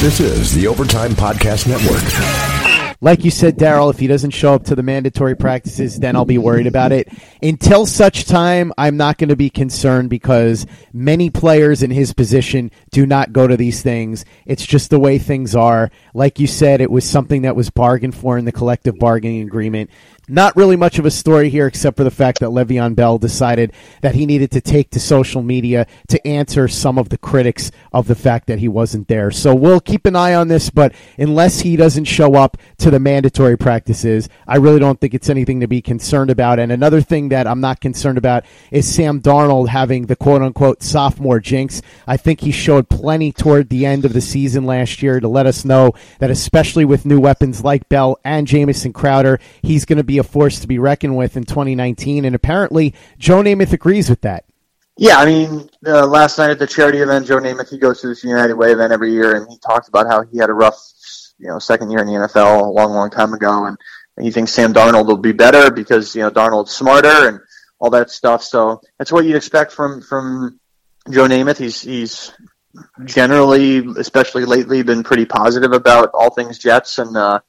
This 0.00 0.20
is 0.20 0.54
the 0.54 0.68
Overtime 0.68 1.10
Podcast 1.10 1.66
Network. 1.66 2.98
Like 3.00 3.24
you 3.24 3.32
said, 3.32 3.56
Darryl, 3.56 3.92
if 3.92 3.98
he 3.98 4.06
doesn't 4.06 4.30
show 4.30 4.54
up 4.54 4.64
to 4.66 4.76
the 4.76 4.82
mandatory 4.84 5.36
practices, 5.36 5.98
then 5.98 6.14
I'll 6.14 6.24
be 6.24 6.38
worried 6.38 6.68
about 6.68 6.92
it. 6.92 7.08
Until 7.42 7.84
such 7.84 8.24
time, 8.24 8.72
I'm 8.78 8.96
not 8.96 9.18
going 9.18 9.30
to 9.30 9.36
be 9.36 9.50
concerned 9.50 10.08
because 10.08 10.66
many 10.92 11.30
players 11.30 11.82
in 11.82 11.90
his 11.90 12.12
position 12.14 12.70
do 12.92 13.06
not 13.06 13.32
go 13.32 13.48
to 13.48 13.56
these 13.56 13.82
things. 13.82 14.24
It's 14.46 14.64
just 14.64 14.90
the 14.90 15.00
way 15.00 15.18
things 15.18 15.56
are. 15.56 15.90
Like 16.14 16.38
you 16.38 16.46
said, 16.46 16.80
it 16.80 16.92
was 16.92 17.04
something 17.04 17.42
that 17.42 17.56
was 17.56 17.68
bargained 17.68 18.14
for 18.14 18.38
in 18.38 18.44
the 18.44 18.52
collective 18.52 19.00
bargaining 19.00 19.42
agreement. 19.42 19.90
Not 20.28 20.56
really 20.56 20.76
much 20.76 20.98
of 20.98 21.06
a 21.06 21.10
story 21.10 21.48
here, 21.48 21.66
except 21.66 21.96
for 21.96 22.04
the 22.04 22.10
fact 22.10 22.40
that 22.40 22.50
Le'Veon 22.50 22.94
Bell 22.94 23.16
decided 23.16 23.72
that 24.02 24.14
he 24.14 24.26
needed 24.26 24.50
to 24.50 24.60
take 24.60 24.90
to 24.90 25.00
social 25.00 25.42
media 25.42 25.86
to 26.08 26.26
answer 26.26 26.68
some 26.68 26.98
of 26.98 27.08
the 27.08 27.16
critics 27.16 27.70
of 27.92 28.08
the 28.08 28.14
fact 28.14 28.46
that 28.46 28.58
he 28.58 28.68
wasn't 28.68 29.08
there. 29.08 29.30
So 29.30 29.54
we'll 29.54 29.80
keep 29.80 30.04
an 30.04 30.16
eye 30.16 30.34
on 30.34 30.48
this, 30.48 30.68
but 30.68 30.92
unless 31.16 31.60
he 31.60 31.76
doesn't 31.76 32.04
show 32.04 32.34
up 32.34 32.58
to 32.78 32.90
the 32.90 33.00
mandatory 33.00 33.56
practices, 33.56 34.28
I 34.46 34.56
really 34.56 34.78
don't 34.78 35.00
think 35.00 35.14
it's 35.14 35.30
anything 35.30 35.60
to 35.60 35.66
be 35.66 35.80
concerned 35.80 36.30
about. 36.30 36.58
And 36.58 36.70
another 36.70 37.00
thing 37.00 37.30
that 37.30 37.46
I'm 37.46 37.60
not 37.60 37.80
concerned 37.80 38.18
about 38.18 38.44
is 38.70 38.92
Sam 38.92 39.22
Darnold 39.22 39.68
having 39.68 40.06
the 40.06 40.16
quote 40.16 40.42
unquote 40.42 40.82
sophomore 40.82 41.40
jinx. 41.40 41.80
I 42.06 42.18
think 42.18 42.40
he 42.40 42.52
showed 42.52 42.90
plenty 42.90 43.32
toward 43.32 43.70
the 43.70 43.86
end 43.86 44.04
of 44.04 44.12
the 44.12 44.20
season 44.20 44.66
last 44.66 45.02
year 45.02 45.20
to 45.20 45.28
let 45.28 45.46
us 45.46 45.64
know 45.64 45.94
that, 46.18 46.30
especially 46.30 46.84
with 46.84 47.06
new 47.06 47.18
weapons 47.18 47.64
like 47.64 47.88
Bell 47.88 48.18
and 48.24 48.46
Jamison 48.46 48.92
Crowder, 48.92 49.40
he's 49.62 49.86
going 49.86 49.96
to 49.96 50.04
be 50.04 50.17
a 50.18 50.22
force 50.22 50.60
to 50.60 50.66
be 50.66 50.78
reckoned 50.78 51.16
with 51.16 51.36
in 51.36 51.44
2019. 51.44 52.24
And 52.24 52.34
apparently, 52.34 52.94
Joe 53.18 53.42
Namath 53.42 53.72
agrees 53.72 54.10
with 54.10 54.20
that. 54.22 54.44
Yeah, 54.96 55.18
I 55.18 55.26
mean, 55.26 55.70
uh, 55.86 56.06
last 56.06 56.38
night 56.38 56.50
at 56.50 56.58
the 56.58 56.66
charity 56.66 56.98
event, 56.98 57.26
Joe 57.26 57.38
Namath, 57.38 57.70
he 57.70 57.78
goes 57.78 58.00
to 58.00 58.08
this 58.08 58.24
United 58.24 58.54
Way 58.54 58.72
event 58.72 58.92
every 58.92 59.12
year, 59.12 59.36
and 59.36 59.48
he 59.48 59.56
talked 59.58 59.88
about 59.88 60.08
how 60.08 60.22
he 60.22 60.38
had 60.38 60.50
a 60.50 60.54
rough, 60.54 60.76
you 61.38 61.46
know, 61.46 61.60
second 61.60 61.90
year 61.90 62.00
in 62.00 62.06
the 62.06 62.14
NFL 62.14 62.62
a 62.62 62.64
long, 62.64 62.92
long 62.92 63.08
time 63.08 63.32
ago, 63.32 63.66
and 63.66 63.78
he 64.20 64.30
thinks 64.30 64.52
Sam 64.52 64.74
Darnold 64.74 65.06
will 65.06 65.16
be 65.16 65.32
better 65.32 65.70
because 65.70 66.14
you 66.14 66.22
know 66.22 66.30
Darnold's 66.30 66.72
smarter 66.72 67.28
and 67.28 67.40
all 67.78 67.90
that 67.90 68.10
stuff. 68.10 68.42
So 68.42 68.80
that's 68.98 69.12
what 69.12 69.24
you'd 69.24 69.36
expect 69.36 69.72
from 69.72 70.00
from 70.02 70.58
Joe 71.10 71.28
Namath. 71.28 71.58
He's 71.58 71.80
he's 71.80 72.32
generally, 73.04 73.86
especially 73.96 74.44
lately, 74.44 74.82
been 74.82 75.04
pretty 75.04 75.26
positive 75.26 75.72
about 75.72 76.10
all 76.14 76.30
things 76.30 76.58
Jets, 76.58 76.98
and 76.98 77.16
uh, 77.16 77.40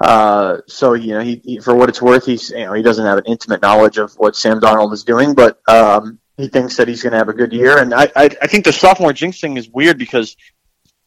uh, 0.00 0.58
so 0.66 0.94
you 0.94 1.12
know, 1.12 1.20
he, 1.20 1.40
he, 1.44 1.58
for 1.60 1.74
what 1.74 1.88
it's 1.90 2.00
worth, 2.00 2.24
he's 2.24 2.50
you 2.50 2.64
know 2.64 2.72
he 2.72 2.82
doesn't 2.82 3.04
have 3.04 3.18
an 3.18 3.24
intimate 3.26 3.60
knowledge 3.60 3.98
of 3.98 4.14
what 4.14 4.34
Sam 4.34 4.58
Darnold 4.60 4.92
is 4.94 5.04
doing, 5.04 5.34
but 5.34 5.60
um, 5.68 6.18
he 6.38 6.48
thinks 6.48 6.76
that 6.78 6.88
he's 6.88 7.02
going 7.02 7.12
to 7.12 7.18
have 7.18 7.28
a 7.28 7.34
good 7.34 7.52
year. 7.52 7.78
And 7.78 7.92
I, 7.92 8.10
I 8.16 8.30
I 8.40 8.46
think 8.46 8.64
the 8.64 8.72
sophomore 8.72 9.12
jinx 9.12 9.40
thing 9.40 9.58
is 9.58 9.68
weird 9.68 9.98
because 9.98 10.36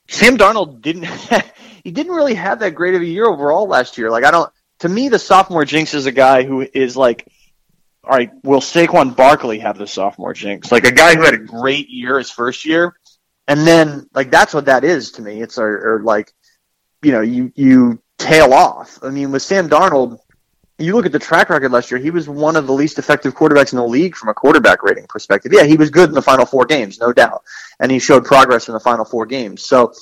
Sam 0.07 0.37
Darnold 0.37 0.81
didn't 0.81 1.05
he 1.83 1.89
didn't 1.89 2.13
really 2.13 2.35
have 2.35 2.59
that 2.59 2.75
great 2.75 2.93
of 2.93 3.01
a 3.01 3.05
year 3.05 3.25
overall 3.25 3.67
last 3.67 3.97
year. 3.97 4.11
Like 4.11 4.25
I 4.25 4.31
don't 4.31 4.51
to 4.79 4.89
me 4.89 5.09
the 5.09 5.19
sophomore 5.19 5.65
jinx 5.65 5.95
is 5.95 6.05
a 6.05 6.11
guy 6.11 6.43
who 6.43 6.61
is 6.61 6.95
like 6.95 7.27
all 8.03 8.11
right, 8.11 8.31
will 8.43 8.59
Saquon 8.59 9.15
Barkley 9.15 9.59
have 9.59 9.77
the 9.77 9.87
sophomore 9.87 10.33
jinx? 10.33 10.71
Like 10.71 10.83
a 10.85 10.91
guy 10.91 11.15
who 11.15 11.23
had 11.23 11.33
a 11.35 11.37
great 11.37 11.89
year 11.89 12.17
his 12.17 12.29
first 12.29 12.65
year, 12.65 12.95
and 13.47 13.65
then 13.65 14.07
like 14.13 14.29
that's 14.29 14.53
what 14.53 14.65
that 14.65 14.83
is 14.83 15.13
to 15.13 15.21
me. 15.21 15.41
It's 15.41 15.57
or, 15.57 15.95
or 15.95 16.03
like 16.03 16.31
you 17.01 17.13
know 17.13 17.21
you 17.21 17.51
you 17.55 18.02
tail 18.17 18.53
off. 18.53 18.99
I 19.01 19.09
mean, 19.09 19.31
with 19.31 19.41
Sam 19.41 19.69
Darnold, 19.69 20.19
you 20.79 20.95
look 20.95 21.05
at 21.05 21.11
the 21.11 21.19
track 21.19 21.49
record 21.49 21.71
last 21.71 21.91
year. 21.91 21.99
He 21.99 22.09
was 22.09 22.27
one 22.27 22.55
of 22.55 22.67
the 22.67 22.73
least 22.73 22.99
effective 22.99 23.35
quarterbacks 23.35 23.73
in 23.73 23.77
the 23.77 23.87
league 23.87 24.15
from 24.15 24.29
a 24.29 24.33
quarterback 24.33 24.83
rating 24.83 25.05
perspective. 25.07 25.53
Yeah, 25.53 25.63
he 25.63 25.77
was 25.77 25.89
good 25.89 26.09
in 26.09 26.15
the 26.15 26.21
final 26.21 26.45
four 26.45 26.65
games, 26.65 26.99
no 26.99 27.13
doubt, 27.13 27.43
and 27.79 27.91
he 27.91 27.99
showed 27.99 28.25
progress 28.25 28.67
in 28.67 28.73
the 28.73 28.79
final 28.79 29.05
four 29.05 29.25
games. 29.25 29.63
So. 29.63 29.93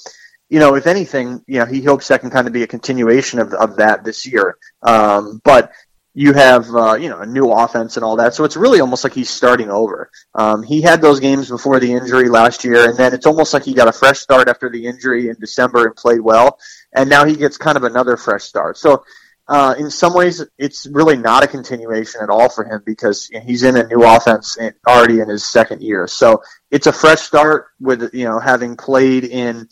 You 0.50 0.60
know, 0.60 0.76
if 0.76 0.86
anything, 0.86 1.42
you 1.48 1.60
know, 1.60 1.66
he 1.66 1.82
hopes 1.82 2.10
that 2.10 2.20
can 2.20 2.30
kind 2.30 2.46
of 2.46 2.52
be 2.52 2.62
a 2.62 2.68
continuation 2.68 3.40
of, 3.40 3.54
of 3.54 3.78
that 3.78 4.04
this 4.04 4.26
year. 4.26 4.58
Um, 4.82 5.40
but 5.46 5.72
you 6.14 6.34
have 6.34 6.68
uh, 6.76 6.96
you 6.96 7.10
know 7.10 7.20
a 7.20 7.26
new 7.26 7.52
offense 7.52 7.96
and 7.96 8.04
all 8.04 8.18
that. 8.18 8.34
So 8.34 8.44
it's 8.44 8.58
really 8.58 8.82
almost 8.82 9.04
like 9.04 9.14
he's 9.14 9.30
starting 9.30 9.70
over. 9.70 10.10
Um, 10.36 10.62
he 10.64 10.82
had 10.82 11.02
those 11.02 11.20
games 11.20 11.50
before 11.50 11.80
the 11.80 11.94
injury 11.94 12.28
last 12.28 12.64
year, 12.64 12.90
and 12.90 12.98
then 12.98 13.14
it's 13.14 13.26
almost 13.26 13.54
like 13.54 13.64
he 13.64 13.74
got 13.74 13.88
a 13.88 13.94
fresh 13.94 14.20
start 14.20 14.50
after 14.50 14.70
the 14.70 14.86
injury 14.86 15.30
in 15.30 15.36
December 15.40 15.86
and 15.86 15.96
played 15.96 16.20
well, 16.20 16.60
and 16.94 17.10
now 17.10 17.26
he 17.26 17.36
gets 17.36 17.58
kind 17.58 17.78
of 17.78 17.84
another 17.84 18.18
fresh 18.18 18.44
start. 18.44 18.78
So. 18.78 19.04
Uh, 19.48 19.76
in 19.78 19.90
some 19.90 20.14
ways, 20.14 20.42
it's 20.58 20.88
really 20.88 21.18
not 21.18 21.44
a 21.44 21.48
continuation 21.48 22.22
at 22.22 22.30
all 22.30 22.48
for 22.48 22.64
him 22.64 22.82
because 22.86 23.30
he's 23.44 23.64
in 23.64 23.76
a 23.76 23.86
new 23.88 24.02
offense 24.02 24.58
already 24.88 25.20
in 25.20 25.28
his 25.28 25.44
second 25.44 25.82
year. 25.82 26.08
So 26.08 26.42
it's 26.70 26.88
a 26.88 26.94
fresh 26.94 27.20
start 27.20 27.66
with 27.78 28.14
you 28.14 28.24
know 28.26 28.40
having 28.40 28.78
played 28.78 29.26
in 29.26 29.68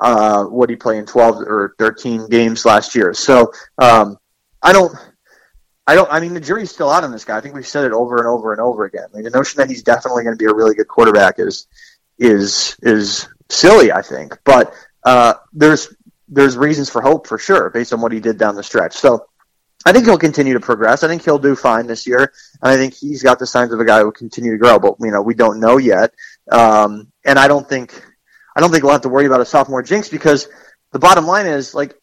uh, 0.00 0.44
what 0.44 0.70
he 0.70 0.76
played 0.76 1.00
in 1.00 1.06
twelve 1.06 1.40
or 1.40 1.74
thirteen 1.78 2.26
games 2.30 2.64
last 2.64 2.94
year. 2.94 3.12
So 3.12 3.52
um, 3.76 4.18
I 4.62 4.72
don't 4.72 4.94
I 5.88 5.94
don't. 5.94 6.12
I 6.12 6.20
mean, 6.20 6.34
the 6.34 6.40
jury's 6.40 6.70
still 6.70 6.90
out 6.90 7.02
on 7.02 7.12
this 7.12 7.24
guy. 7.24 7.38
I 7.38 7.40
think 7.40 7.54
we've 7.54 7.66
said 7.66 7.86
it 7.86 7.92
over 7.92 8.18
and 8.18 8.26
over 8.26 8.52
and 8.52 8.60
over 8.60 8.84
again. 8.84 9.06
I 9.10 9.16
mean, 9.16 9.24
the 9.24 9.30
notion 9.30 9.56
that 9.56 9.70
he's 9.70 9.82
definitely 9.82 10.22
going 10.22 10.36
to 10.36 10.38
be 10.38 10.44
a 10.44 10.54
really 10.54 10.74
good 10.74 10.86
quarterback 10.86 11.38
is 11.38 11.66
is 12.18 12.76
is 12.82 13.26
silly. 13.48 13.90
I 13.90 14.02
think, 14.02 14.36
but 14.44 14.74
uh, 15.02 15.34
there's 15.54 15.88
there's 16.28 16.56
reasons 16.56 16.90
for 16.90 17.00
hope 17.00 17.26
for 17.26 17.38
sure 17.38 17.70
based 17.70 17.92
on 17.92 18.00
what 18.00 18.12
he 18.12 18.20
did 18.20 18.38
down 18.38 18.54
the 18.54 18.62
stretch. 18.62 18.94
So 18.94 19.26
I 19.86 19.92
think 19.92 20.04
he'll 20.04 20.18
continue 20.18 20.54
to 20.54 20.60
progress. 20.60 21.02
I 21.02 21.08
think 21.08 21.24
he'll 21.24 21.38
do 21.38 21.54
fine 21.54 21.86
this 21.86 22.06
year, 22.06 22.32
and 22.62 22.72
I 22.72 22.76
think 22.76 22.94
he's 22.94 23.22
got 23.22 23.38
the 23.38 23.46
signs 23.46 23.72
of 23.72 23.80
a 23.80 23.84
guy 23.84 24.00
who 24.00 24.06
will 24.06 24.12
continue 24.12 24.52
to 24.52 24.58
grow. 24.58 24.78
But 24.78 24.96
you 25.00 25.10
know, 25.10 25.22
we 25.22 25.34
don't 25.34 25.60
know 25.60 25.78
yet, 25.78 26.12
um, 26.50 27.12
and 27.24 27.38
I 27.38 27.48
don't 27.48 27.68
think 27.68 28.02
I 28.56 28.60
don't 28.60 28.70
think 28.70 28.82
we'll 28.82 28.92
have 28.92 29.02
to 29.02 29.08
worry 29.08 29.26
about 29.26 29.40
a 29.40 29.46
sophomore 29.46 29.82
jinx 29.82 30.08
because 30.08 30.48
the 30.92 30.98
bottom 30.98 31.26
line 31.26 31.46
is 31.46 31.74
like 31.74 31.94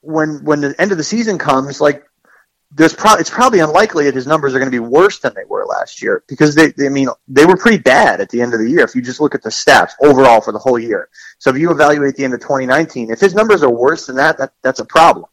when 0.00 0.44
when 0.44 0.60
the 0.60 0.74
end 0.78 0.92
of 0.92 0.98
the 0.98 1.04
season 1.04 1.38
comes, 1.38 1.80
like 1.80 2.04
there's 2.74 2.94
pro- 2.94 3.16
it's 3.16 3.30
probably 3.30 3.60
unlikely 3.60 4.04
that 4.04 4.14
his 4.14 4.26
numbers 4.26 4.54
are 4.54 4.58
going 4.58 4.70
to 4.70 4.74
be 4.74 4.78
worse 4.78 5.18
than 5.18 5.34
they 5.34 5.44
were 5.46 5.64
last 5.66 6.02
year 6.02 6.24
because 6.26 6.54
they, 6.54 6.70
they, 6.72 6.86
I 6.86 6.88
mean, 6.88 7.08
they 7.28 7.44
were 7.44 7.56
pretty 7.56 7.78
bad 7.78 8.20
at 8.20 8.30
the 8.30 8.40
end 8.40 8.54
of 8.54 8.60
the 8.60 8.68
year 8.68 8.80
if 8.80 8.94
you 8.94 9.02
just 9.02 9.20
look 9.20 9.34
at 9.34 9.42
the 9.42 9.50
stats 9.50 9.92
overall 10.02 10.40
for 10.40 10.52
the 10.52 10.58
whole 10.58 10.78
year. 10.78 11.08
So 11.38 11.50
if 11.50 11.58
you 11.58 11.70
evaluate 11.70 12.16
the 12.16 12.24
end 12.24 12.34
of 12.34 12.40
2019, 12.40 13.10
if 13.10 13.20
his 13.20 13.34
numbers 13.34 13.62
are 13.62 13.70
worse 13.70 14.06
than 14.06 14.16
that, 14.16 14.38
that 14.38 14.52
that's 14.62 14.80
a 14.80 14.84
problem. 14.84 15.26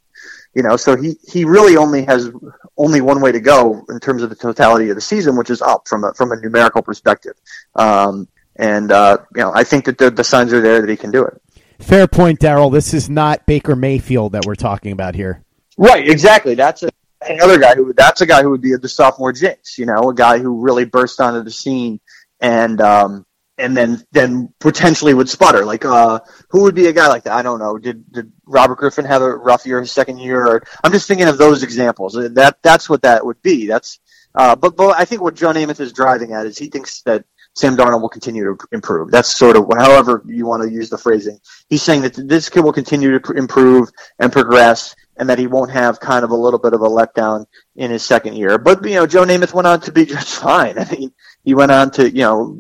You 0.53 0.63
know, 0.63 0.77
so 0.77 0.97
he, 0.97 1.15
he 1.27 1.45
really 1.45 1.77
only 1.77 2.03
has 2.05 2.31
only 2.75 3.01
one 3.01 3.21
way 3.21 3.31
to 3.31 3.39
go 3.39 3.85
in 3.87 3.99
terms 3.99 4.23
of 4.23 4.29
the 4.29 4.35
totality 4.35 4.89
of 4.89 4.95
the 4.95 5.01
season, 5.01 5.37
which 5.37 5.49
is 5.49 5.61
up 5.61 5.87
from 5.87 6.03
a, 6.03 6.13
from 6.15 6.31
a 6.31 6.35
numerical 6.35 6.81
perspective. 6.81 7.33
Um, 7.75 8.27
and, 8.55 8.91
uh, 8.91 9.19
you 9.35 9.41
know, 9.41 9.51
I 9.53 9.63
think 9.63 9.85
that 9.85 9.97
the, 9.97 10.09
the 10.09 10.23
signs 10.23 10.51
are 10.51 10.59
there 10.59 10.81
that 10.81 10.89
he 10.89 10.97
can 10.97 11.11
do 11.11 11.23
it. 11.23 11.39
Fair 11.77 12.07
point, 12.07 12.39
Darryl. 12.39 12.71
This 12.71 12.93
is 12.93 13.09
not 13.09 13.45
Baker 13.45 13.75
Mayfield 13.75 14.33
that 14.33 14.45
we're 14.45 14.55
talking 14.55 14.91
about 14.91 15.15
here. 15.15 15.43
Right, 15.77 16.09
exactly. 16.09 16.55
That's 16.55 16.83
a 16.83 16.89
another 17.27 17.59
guy 17.59 17.75
who 17.75 17.93
that's 17.93 18.21
a 18.21 18.25
guy 18.25 18.41
who 18.41 18.49
would 18.51 18.61
be 18.61 18.75
the 18.75 18.89
sophomore 18.89 19.33
jinx, 19.33 19.77
you 19.77 19.85
know, 19.85 20.09
a 20.09 20.13
guy 20.13 20.39
who 20.39 20.61
really 20.61 20.85
burst 20.85 21.19
onto 21.19 21.43
the 21.43 21.51
scene 21.51 21.99
and 22.39 22.79
um 22.81 23.25
and 23.57 23.75
then 23.75 24.03
then 24.11 24.53
potentially 24.59 25.13
would 25.13 25.29
sputter. 25.29 25.65
Like 25.65 25.85
uh 25.85 26.19
who 26.49 26.63
would 26.63 26.75
be 26.75 26.87
a 26.87 26.93
guy 26.93 27.07
like 27.07 27.23
that? 27.23 27.33
I 27.33 27.41
don't 27.41 27.59
know. 27.59 27.77
Did 27.77 28.11
did 28.11 28.31
Robert 28.45 28.77
Griffin 28.77 29.05
have 29.05 29.21
a 29.21 29.35
rough 29.35 29.65
year 29.65 29.79
his 29.79 29.91
second 29.91 30.19
year? 30.19 30.45
Or 30.45 30.63
I'm 30.83 30.91
just 30.91 31.07
thinking 31.07 31.27
of 31.27 31.37
those 31.37 31.63
examples. 31.63 32.13
That 32.13 32.57
that's 32.61 32.89
what 32.89 33.01
that 33.01 33.25
would 33.25 33.41
be. 33.41 33.67
That's 33.67 33.99
uh 34.33 34.55
but 34.55 34.75
but 34.75 34.95
I 34.97 35.05
think 35.05 35.21
what 35.21 35.35
John 35.35 35.55
Namath 35.55 35.79
is 35.79 35.93
driving 35.93 36.33
at 36.33 36.45
is 36.45 36.57
he 36.57 36.67
thinks 36.67 37.01
that 37.01 37.25
Sam 37.55 37.75
Darnold 37.75 38.01
will 38.01 38.09
continue 38.09 38.55
to 38.55 38.67
improve. 38.71 39.11
That's 39.11 39.35
sort 39.35 39.57
of 39.57 39.65
however 39.77 40.23
you 40.25 40.45
want 40.45 40.63
to 40.63 40.71
use 40.71 40.89
the 40.89 40.97
phrasing. 40.97 41.39
He's 41.67 41.83
saying 41.83 42.03
that 42.03 42.15
this 42.15 42.47
kid 42.47 42.61
will 42.61 42.73
continue 42.73 43.19
to 43.19 43.33
improve 43.33 43.89
and 44.17 44.31
progress, 44.31 44.95
and 45.19 45.29
that 45.29 45.37
he 45.37 45.47
won't 45.47 45.69
have 45.69 45.99
kind 45.99 46.23
of 46.23 46.31
a 46.31 46.35
little 46.35 46.57
bit 46.57 46.73
of 46.73 46.81
a 46.81 46.87
letdown 46.87 47.45
in 47.75 47.91
his 47.91 48.03
second 48.03 48.35
year. 48.35 48.57
But 48.57 48.83
you 48.85 48.95
know, 48.95 49.05
Joe 49.05 49.25
Namath 49.25 49.53
went 49.53 49.67
on 49.67 49.81
to 49.81 49.91
be 49.91 50.05
just 50.17 50.39
fine. 50.39 50.79
I 50.79 50.89
mean, 50.89 51.13
he 51.43 51.53
went 51.53 51.71
on 51.71 51.91
to 51.91 52.09
you 52.09 52.21
know 52.21 52.57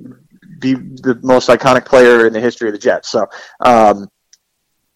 be 0.59 0.73
the 0.73 1.17
most 1.23 1.49
iconic 1.49 1.85
player 1.85 2.27
in 2.27 2.33
the 2.33 2.41
history 2.41 2.69
of 2.69 2.73
the 2.73 2.79
Jets. 2.79 3.09
So. 3.09 3.27
Um, 3.59 4.09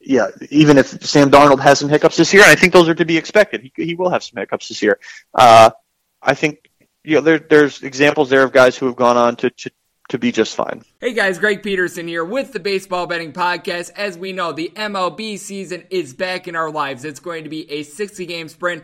yeah, 0.05 0.27
even 0.50 0.77
if 0.77 0.88
Sam 1.01 1.32
Darnold 1.32 1.62
has 1.62 1.79
some 1.79 1.88
hiccups 1.88 2.17
this 2.17 2.34
year, 2.34 2.43
I 2.46 2.55
think 2.55 2.74
those 2.74 2.89
are 2.89 2.93
to 2.93 3.05
be 3.05 3.15
expected. 3.15 3.62
He, 3.62 3.72
he 3.86 3.96
will 3.96 4.10
have 4.10 4.22
some 4.22 4.38
hiccups 4.38 4.67
this 4.67 4.82
year. 4.82 5.00
Uh, 5.34 5.70
I 6.22 6.34
think 6.34 6.70
you 7.05 7.15
know 7.15 7.22
there, 7.22 7.39
there's 7.39 7.84
examples 7.84 8.29
there 8.29 8.43
of 8.43 8.51
guys 8.51 8.75
who 8.75 8.86
have 8.88 8.98
gone 8.98 9.15
on 9.15 9.38
to, 9.38 9.50
to 9.50 9.72
to 10.13 10.20
be 10.20 10.32
just 10.32 10.55
fine. 10.55 10.84
Hey 11.01 11.12
guys, 11.13 11.39
Greg 11.39 11.63
Peterson 11.63 12.08
here 12.08 12.24
with 12.24 12.53
the 12.53 12.60
Baseball 12.60 13.08
Betting 13.08 13.34
Podcast. 13.34 13.89
As 13.96 14.15
we 14.15 14.32
know, 14.32 14.51
the 14.51 14.72
MLB 14.75 15.39
season 15.39 15.86
is 15.89 16.13
back 16.13 16.48
in 16.48 16.55
our 16.55 16.70
lives. 16.70 17.03
It's 17.03 17.20
going 17.20 17.43
to 17.46 17.50
be 17.50 17.70
a 17.72 17.82
60 17.82 18.27
game 18.27 18.48
sprint 18.48 18.84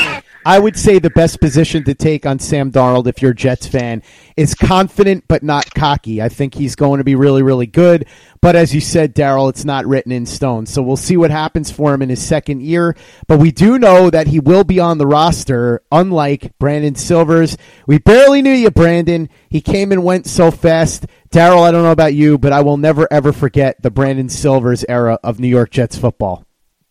I 0.45 0.57
would 0.57 0.77
say 0.77 0.97
the 0.97 1.11
best 1.11 1.39
position 1.39 1.83
to 1.83 1.93
take 1.93 2.25
on 2.25 2.39
Sam 2.39 2.71
Darnold, 2.71 3.07
if 3.07 3.21
you're 3.21 3.31
a 3.31 3.35
Jets 3.35 3.67
fan, 3.67 4.01
is 4.35 4.55
confident 4.55 5.25
but 5.27 5.43
not 5.43 5.71
cocky. 5.73 6.21
I 6.21 6.29
think 6.29 6.55
he's 6.55 6.75
going 6.75 6.97
to 6.97 7.03
be 7.03 7.15
really, 7.15 7.43
really 7.43 7.67
good. 7.67 8.07
But 8.41 8.55
as 8.55 8.73
you 8.73 8.81
said, 8.81 9.13
Darryl, 9.13 9.49
it's 9.49 9.65
not 9.65 9.85
written 9.85 10.11
in 10.11 10.25
stone. 10.25 10.65
So 10.65 10.81
we'll 10.81 10.97
see 10.97 11.15
what 11.15 11.29
happens 11.29 11.69
for 11.69 11.93
him 11.93 12.01
in 12.01 12.09
his 12.09 12.25
second 12.25 12.63
year. 12.63 12.95
But 13.27 13.39
we 13.39 13.51
do 13.51 13.77
know 13.77 14.09
that 14.09 14.27
he 14.27 14.39
will 14.39 14.63
be 14.63 14.79
on 14.79 14.97
the 14.97 15.05
roster, 15.05 15.83
unlike 15.91 16.57
Brandon 16.57 16.95
Silvers. 16.95 17.55
We 17.85 17.99
barely 17.99 18.41
knew 18.41 18.51
you, 18.51 18.71
Brandon. 18.71 19.29
He 19.49 19.61
came 19.61 19.91
and 19.91 20.03
went 20.03 20.25
so 20.25 20.49
fast. 20.49 21.05
Darryl, 21.29 21.61
I 21.61 21.71
don't 21.71 21.83
know 21.83 21.91
about 21.91 22.15
you, 22.15 22.39
but 22.39 22.51
I 22.51 22.61
will 22.61 22.77
never, 22.77 23.07
ever 23.11 23.31
forget 23.31 23.81
the 23.81 23.91
Brandon 23.91 24.27
Silvers 24.29 24.83
era 24.89 25.19
of 25.23 25.39
New 25.39 25.47
York 25.47 25.69
Jets 25.69 25.97
football. 25.97 26.45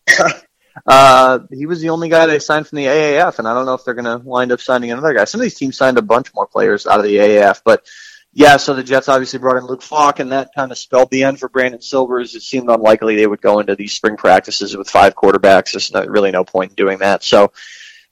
Uh, 0.86 1.40
he 1.50 1.66
was 1.66 1.80
the 1.80 1.90
only 1.90 2.08
guy 2.08 2.26
they 2.26 2.38
signed 2.38 2.66
from 2.66 2.76
the 2.76 2.86
AAF, 2.86 3.38
and 3.38 3.48
I 3.48 3.54
don't 3.54 3.66
know 3.66 3.74
if 3.74 3.84
they're 3.84 3.94
going 3.94 4.04
to 4.04 4.24
wind 4.24 4.52
up 4.52 4.60
signing 4.60 4.92
another 4.92 5.14
guy. 5.14 5.24
Some 5.24 5.40
of 5.40 5.44
these 5.44 5.54
teams 5.54 5.76
signed 5.76 5.98
a 5.98 6.02
bunch 6.02 6.32
more 6.34 6.46
players 6.46 6.86
out 6.86 6.98
of 6.98 7.04
the 7.04 7.16
AAF, 7.16 7.62
but 7.64 7.86
yeah, 8.32 8.58
so 8.58 8.74
the 8.74 8.84
Jets 8.84 9.08
obviously 9.08 9.40
brought 9.40 9.56
in 9.56 9.64
Luke 9.64 9.82
Falk, 9.82 10.20
and 10.20 10.30
that 10.30 10.54
kind 10.54 10.70
of 10.70 10.78
spelled 10.78 11.10
the 11.10 11.24
end 11.24 11.40
for 11.40 11.48
Brandon 11.48 11.80
Silvers. 11.80 12.34
It 12.34 12.42
seemed 12.42 12.70
unlikely 12.70 13.16
they 13.16 13.26
would 13.26 13.40
go 13.40 13.58
into 13.58 13.74
these 13.74 13.92
spring 13.92 14.16
practices 14.16 14.76
with 14.76 14.88
five 14.88 15.16
quarterbacks. 15.16 15.72
There's 15.72 16.08
really 16.08 16.30
no 16.30 16.44
point 16.44 16.70
in 16.70 16.76
doing 16.76 16.98
that. 16.98 17.24
So 17.24 17.52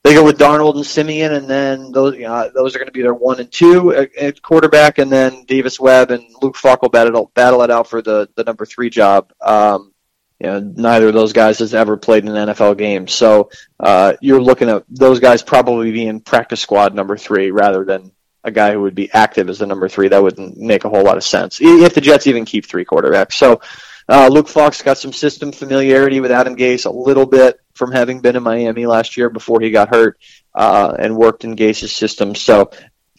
they 0.03 0.15
go 0.15 0.25
with 0.25 0.39
Darnold 0.39 0.75
and 0.75 0.85
Siemian, 0.85 1.35
and 1.35 1.49
then 1.49 1.93
those 1.93 2.17
you 2.17 2.23
know, 2.23 2.51
those 2.53 2.75
are 2.75 2.79
going 2.79 2.89
to 2.89 2.93
be 2.93 3.03
their 3.03 3.15
one 3.15 3.39
and 3.39 3.51
two 3.51 3.93
at 3.93 4.43
quarterback, 4.43 4.99
and 4.99 5.11
then 5.11 5.45
Davis 5.45 5.79
Webb 5.79 6.11
and 6.11 6.25
Luke 6.43 6.57
Falk 6.57 6.83
will 6.83 6.89
battle, 6.89 7.31
battle 7.35 7.63
it 7.63 7.71
out 7.71 7.89
for 7.89 8.03
the, 8.03 8.29
the 8.35 8.43
number 8.43 8.67
three 8.67 8.91
job. 8.91 9.33
Um, 9.41 9.93
you 10.41 10.47
know, 10.47 10.61
neither 10.61 11.09
of 11.09 11.15
those 11.15 11.33
guys 11.33 11.59
has 11.59 11.75
ever 11.75 11.97
played 11.97 12.25
an 12.25 12.31
NFL 12.31 12.79
game. 12.79 13.09
So 13.09 13.51
uh, 13.81 14.15
you're 14.21 14.41
looking 14.41 14.69
at 14.69 14.85
those 14.89 15.21
guys 15.21 15.43
probably 15.43 15.91
being 15.91 16.21
practice 16.21 16.61
squad 16.61 16.95
number 16.95 17.17
three 17.17 17.51
rather 17.51 17.85
than 17.85 18.13
a 18.45 18.51
guy 18.51 18.73
who 18.73 18.83
would 18.83 18.95
be 18.95 19.13
active 19.13 19.49
as 19.49 19.59
the 19.59 19.67
number 19.67 19.89
three. 19.89 20.09
That 20.09 20.23
wouldn't 20.23 20.57
make 20.57 20.85
a 20.85 20.89
whole 20.89 21.03
lot 21.03 21.17
of 21.17 21.25
sense 21.25 21.59
if 21.61 21.95
the 21.95 22.01
Jets 22.01 22.29
even 22.29 22.45
keep 22.45 22.67
three 22.67 22.85
quarterbacks. 22.85 23.33
So 23.33 23.61
uh, 24.09 24.29
Luke 24.29 24.49
Falk 24.49 24.75
got 24.85 24.99
some 24.99 25.13
system 25.13 25.53
familiarity 25.53 26.21
with 26.21 26.31
Adam 26.31 26.57
Gase 26.57 26.87
a 26.87 26.91
little 26.91 27.27
bit 27.27 27.61
from 27.75 27.93
having 27.93 28.21
been 28.21 28.37
in 28.37 28.43
Miami 28.43 28.87
last 28.87 29.17
year 29.17 29.31
before 29.31 29.61
he 29.61 29.71
got 29.71 29.95
hurt 29.95 30.19
uh, 30.55 30.95
and 30.99 31.17
worked 31.17 31.45
in 31.45 31.57
Gase's 31.57 31.93
system. 31.93 32.35
So 32.35 32.71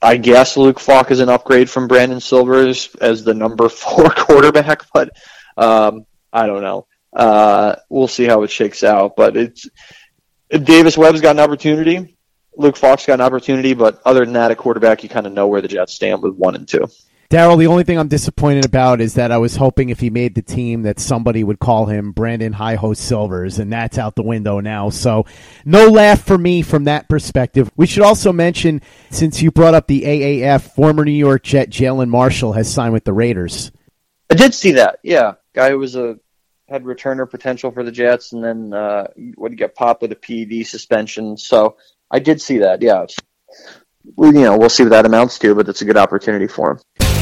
I 0.02 0.18
guess 0.18 0.58
Luke 0.58 0.80
Falk 0.80 1.12
is 1.12 1.20
an 1.20 1.30
upgrade 1.30 1.70
from 1.70 1.88
Brandon 1.88 2.22
Silvers 2.22 2.96
as 3.02 3.24
the 3.24 3.34
number 3.34 3.70
four 3.70 4.10
quarterback, 4.10 4.86
but 4.94 5.12
um, 5.58 6.06
I 6.32 6.48
don't 6.48 6.62
know. 6.62 6.88
Uh, 7.20 7.76
we'll 7.90 8.08
see 8.08 8.24
how 8.24 8.44
it 8.44 8.50
shakes 8.50 8.82
out. 8.82 9.18
But 9.18 9.36
it's 9.36 9.70
Davis 10.50 10.98
Webb's 10.98 11.20
got 11.20 11.36
an 11.36 11.42
opportunity. 11.42 12.18
Luke 12.56 12.78
Falk's 12.78 13.06
got 13.06 13.16
an 13.16 13.22
opportunity, 13.22 13.74
but 13.74 14.02
other 14.06 14.24
than 14.24 14.34
that, 14.34 14.52
at 14.52 14.58
quarterback, 14.58 15.04
you 15.04 15.10
kind 15.10 15.28
of 15.28 15.34
know 15.34 15.48
where 15.48 15.62
the 15.62 15.68
Jets 15.68 15.94
stand 15.94 16.22
with 16.22 16.36
one 16.36 16.56
and 16.56 16.68
two. 16.68 16.88
Darryl, 17.30 17.60
the 17.60 17.68
only 17.68 17.84
thing 17.84 18.00
I'm 18.00 18.08
disappointed 18.08 18.66
about 18.66 19.02
is 19.02 19.14
that 19.14 19.32
I 19.32 19.38
was 19.38 19.56
hoping 19.56 19.90
if 19.90 20.00
he 20.00 20.10
made 20.10 20.34
the 20.34 20.42
team 20.42 20.82
that 20.84 21.00
somebody 21.00 21.44
would 21.44 21.60
call 21.60 21.86
him 21.86 22.12
Brandon 22.12 22.54
High 22.54 22.76
Host 22.76 23.04
Silvers, 23.04 23.60
and 23.60 23.72
that's 23.72 23.98
out 23.98 24.16
the 24.16 24.24
window 24.24 24.62
now. 24.62 24.90
So, 24.90 25.26
no 25.64 25.90
laugh 25.90 26.26
for 26.26 26.38
me 26.38 26.64
from 26.64 26.86
that 26.86 27.08
perspective. 27.08 27.70
We 27.76 27.86
should 27.86 28.04
also 28.04 28.34
mention, 28.34 28.82
since 29.12 29.42
you 29.42 29.52
brought 29.52 29.76
up 29.76 29.88
the 29.88 30.04
AAF, 30.04 30.74
former 30.74 31.06
New 31.06 31.12
York 31.12 31.44
Jet 31.44 31.70
Jalen 31.70 32.10
Marshall 32.10 32.54
has 32.54 32.74
signed 32.74 32.94
with 32.94 33.04
the 33.04 33.14
Raiders. 33.14 33.72
I 34.32 34.34
did 34.34 34.56
see 34.56 34.72
that. 34.72 35.00
Yeah, 35.04 35.34
guy 35.54 35.70
who 35.70 35.78
was 35.78 35.96
a 35.96 36.18
had 36.70 36.84
returner 36.84 37.30
potential 37.30 37.72
for 37.72 37.84
the 37.84 37.92
Jets, 37.92 38.34
and 38.34 38.44
then 38.44 38.74
uh, 38.74 39.08
would 39.38 39.58
get 39.58 39.76
popped 39.76 40.02
with 40.02 40.12
a 40.12 40.16
PED 40.16 40.66
suspension. 40.68 41.38
So 41.38 41.78
I 42.12 42.20
did 42.20 42.42
see 42.42 42.60
that. 42.60 42.82
Yeah, 42.82 43.06
you 44.18 44.32
know, 44.32 44.58
we'll 44.58 44.70
see 44.70 44.84
what 44.84 44.90
that 44.90 45.06
amounts 45.06 45.40
to, 45.40 45.56
but 45.56 45.68
it's 45.68 45.82
a 45.82 45.86
good 45.86 45.98
opportunity 45.98 46.48
for 46.48 46.72
him. 46.72 46.80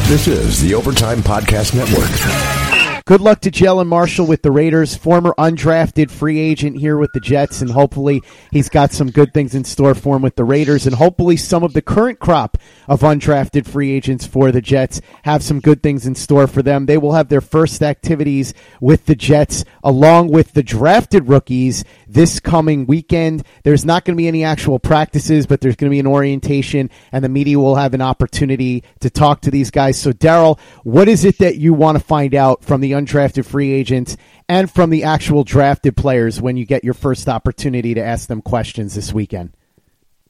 This 0.08 0.28
is 0.28 0.62
the 0.62 0.74
Overtime 0.74 1.20
Podcast 1.20 1.76
Network. 1.76 2.67
Good 3.08 3.22
luck 3.22 3.40
to 3.40 3.52
Jalen 3.52 3.88
Marshall 3.88 4.28
with 4.28 4.42
the 4.42 4.52
Raiders, 4.52 4.98
former 4.98 5.34
undrafted 5.38 6.12
free 6.12 6.40
agent 6.40 6.78
here 6.78 6.98
with 6.98 7.14
the 7.14 7.22
Jets, 7.22 7.62
and 7.62 7.72
hopefully 7.72 8.22
he's 8.52 8.68
got 8.68 8.92
some 8.92 9.12
good 9.12 9.34
things 9.34 9.56
in 9.56 9.64
store 9.64 9.96
for 9.96 10.18
him 10.18 10.22
with 10.22 10.36
the 10.36 10.44
Raiders, 10.44 10.86
and 10.86 10.94
hopefully 10.94 11.38
some 11.38 11.64
of 11.64 11.72
the 11.72 11.82
current 11.82 12.20
crop 12.20 12.58
of 12.86 13.00
undrafted 13.00 13.66
free 13.66 13.94
agents 13.94 14.28
for 14.28 14.52
the 14.52 14.60
Jets 14.60 15.00
have 15.24 15.42
some 15.42 15.62
good 15.62 15.82
things 15.82 16.06
in 16.06 16.16
store 16.16 16.48
for 16.48 16.62
them. 16.62 16.86
They 16.86 16.98
will 16.98 17.14
have 17.14 17.30
their 17.30 17.40
first 17.40 17.82
activities 17.82 18.54
with 18.82 19.06
the 19.06 19.16
Jets 19.16 19.64
along 19.86 20.28
with 20.28 20.52
the 20.52 20.62
drafted 20.62 21.30
rookies 21.30 21.86
this 22.10 22.42
coming 22.42 22.88
weekend. 22.88 23.46
There's 23.64 23.86
not 23.86 24.04
going 24.04 24.18
to 24.18 24.22
be 24.22 24.28
any 24.28 24.44
actual 24.44 24.80
practices, 24.80 25.48
but 25.48 25.62
there's 25.62 25.78
going 25.78 25.90
to 25.90 25.96
be 25.96 26.02
an 26.02 26.08
orientation, 26.08 26.90
and 27.14 27.24
the 27.24 27.30
media 27.30 27.58
will 27.58 27.76
have 27.76 27.94
an 27.94 28.02
opportunity 28.02 28.84
to 29.00 29.10
talk 29.10 29.40
to 29.44 29.52
these 29.52 29.72
guys. 29.72 29.98
So, 29.98 30.12
Darryl, 30.12 30.60
what 30.84 31.08
is 31.08 31.24
it 31.24 31.38
that 31.38 31.56
you 31.56 31.74
want 31.74 31.98
to 31.98 32.04
find 32.04 32.36
out 32.36 32.66
from 32.66 32.82
the 32.82 32.97
undrafted 33.06 33.46
free 33.46 33.72
agents 33.72 34.18
and 34.50 34.70
from 34.70 34.90
the 34.90 35.04
actual 35.04 35.44
drafted 35.44 35.96
players 35.96 36.42
when 36.42 36.58
you 36.58 36.66
get 36.66 36.84
your 36.84 36.94
first 36.94 37.28
opportunity 37.28 37.94
to 37.94 38.04
ask 38.04 38.28
them 38.28 38.42
questions 38.42 38.96
this 38.96 39.14
weekend? 39.14 39.52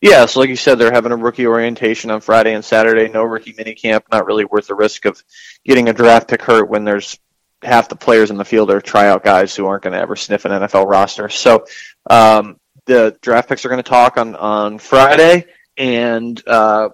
Yeah, 0.02 0.26
so 0.28 0.40
like 0.40 0.50
you 0.50 0.56
said, 0.56 0.76
they're 0.76 0.92
having 0.92 1.12
a 1.12 1.18
rookie 1.18 1.48
orientation 1.48 2.12
on 2.12 2.22
Friday 2.22 2.54
and 2.54 2.64
Saturday. 2.64 3.12
No 3.12 3.24
rookie 3.24 3.54
minicamp. 3.54 4.04
Not 4.12 4.28
really 4.28 4.46
worth 4.46 4.68
the 4.68 4.76
risk 4.76 5.06
of 5.06 5.24
getting 5.66 5.90
a 5.90 5.94
draft 5.94 6.30
pick 6.30 6.44
hurt 6.44 6.70
when 6.70 6.84
there's 6.84 7.18
half 7.64 7.90
the 7.90 7.96
players 7.96 8.30
in 8.30 8.38
the 8.38 8.46
field 8.46 8.70
are 8.70 8.80
tryout 8.80 9.24
guys 9.24 9.56
who 9.56 9.66
aren't 9.66 9.84
going 9.84 9.94
to 9.94 10.00
ever 10.00 10.16
sniff 10.16 10.46
an 10.46 10.52
NFL 10.52 10.88
roster. 10.88 11.30
So 11.30 11.66
um, 12.10 12.60
the 12.86 13.18
draft 13.22 13.50
picks 13.50 13.66
are 13.66 13.70
going 13.70 13.82
to 13.82 13.90
talk 13.90 14.18
on 14.18 14.36
on 14.36 14.78
Friday, 14.78 15.46
and 15.78 16.42
uh, 16.48 16.90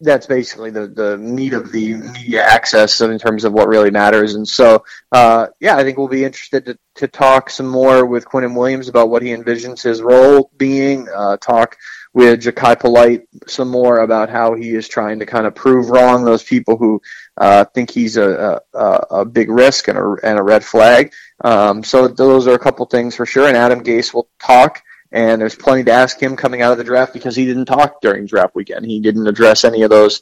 that's 0.00 0.26
basically 0.26 0.70
the 0.70 0.86
the 0.86 1.16
meat 1.16 1.52
of 1.52 1.72
the 1.72 1.94
media 1.94 2.44
access 2.44 3.00
in 3.00 3.18
terms 3.18 3.44
of 3.44 3.52
what 3.52 3.68
really 3.68 3.90
matters. 3.90 4.34
And 4.34 4.46
so, 4.46 4.84
uh, 5.12 5.46
yeah, 5.60 5.76
I 5.76 5.84
think 5.84 5.96
we'll 5.96 6.08
be 6.08 6.24
interested 6.24 6.66
to, 6.66 6.78
to 6.96 7.08
talk 7.08 7.48
some 7.50 7.66
more 7.66 8.04
with 8.04 8.26
Quinnen 8.26 8.56
Williams 8.56 8.88
about 8.88 9.08
what 9.08 9.22
he 9.22 9.30
envisions 9.30 9.82
his 9.82 10.02
role 10.02 10.50
being. 10.56 11.08
Uh, 11.14 11.36
talk 11.38 11.76
with 12.16 12.40
Jachai 12.40 12.80
Polite 12.80 13.28
some 13.46 13.68
more 13.68 13.98
about 13.98 14.30
how 14.30 14.54
he 14.54 14.70
is 14.70 14.88
trying 14.88 15.18
to 15.18 15.26
kind 15.26 15.46
of 15.46 15.54
prove 15.54 15.90
wrong 15.90 16.24
those 16.24 16.42
people 16.42 16.78
who 16.78 17.02
uh, 17.36 17.66
think 17.74 17.90
he's 17.90 18.16
a, 18.16 18.58
a, 18.72 19.06
a, 19.10 19.24
big 19.26 19.50
risk 19.50 19.88
and 19.88 19.98
a, 19.98 20.16
and 20.22 20.38
a 20.38 20.42
red 20.42 20.64
flag. 20.64 21.12
Um, 21.44 21.84
so 21.84 22.08
those 22.08 22.46
are 22.46 22.54
a 22.54 22.58
couple 22.58 22.86
things 22.86 23.14
for 23.14 23.26
sure. 23.26 23.48
And 23.48 23.56
Adam 23.56 23.84
Gase 23.84 24.14
will 24.14 24.30
talk, 24.40 24.82
and 25.16 25.40
there's 25.40 25.54
plenty 25.54 25.82
to 25.82 25.92
ask 25.92 26.20
him 26.20 26.36
coming 26.36 26.60
out 26.60 26.72
of 26.72 26.78
the 26.78 26.84
draft 26.84 27.14
because 27.14 27.34
he 27.34 27.46
didn't 27.46 27.64
talk 27.64 28.02
during 28.02 28.26
draft 28.26 28.54
weekend. 28.54 28.84
He 28.84 29.00
didn't 29.00 29.26
address 29.26 29.64
any 29.64 29.80
of 29.80 29.88
those 29.88 30.20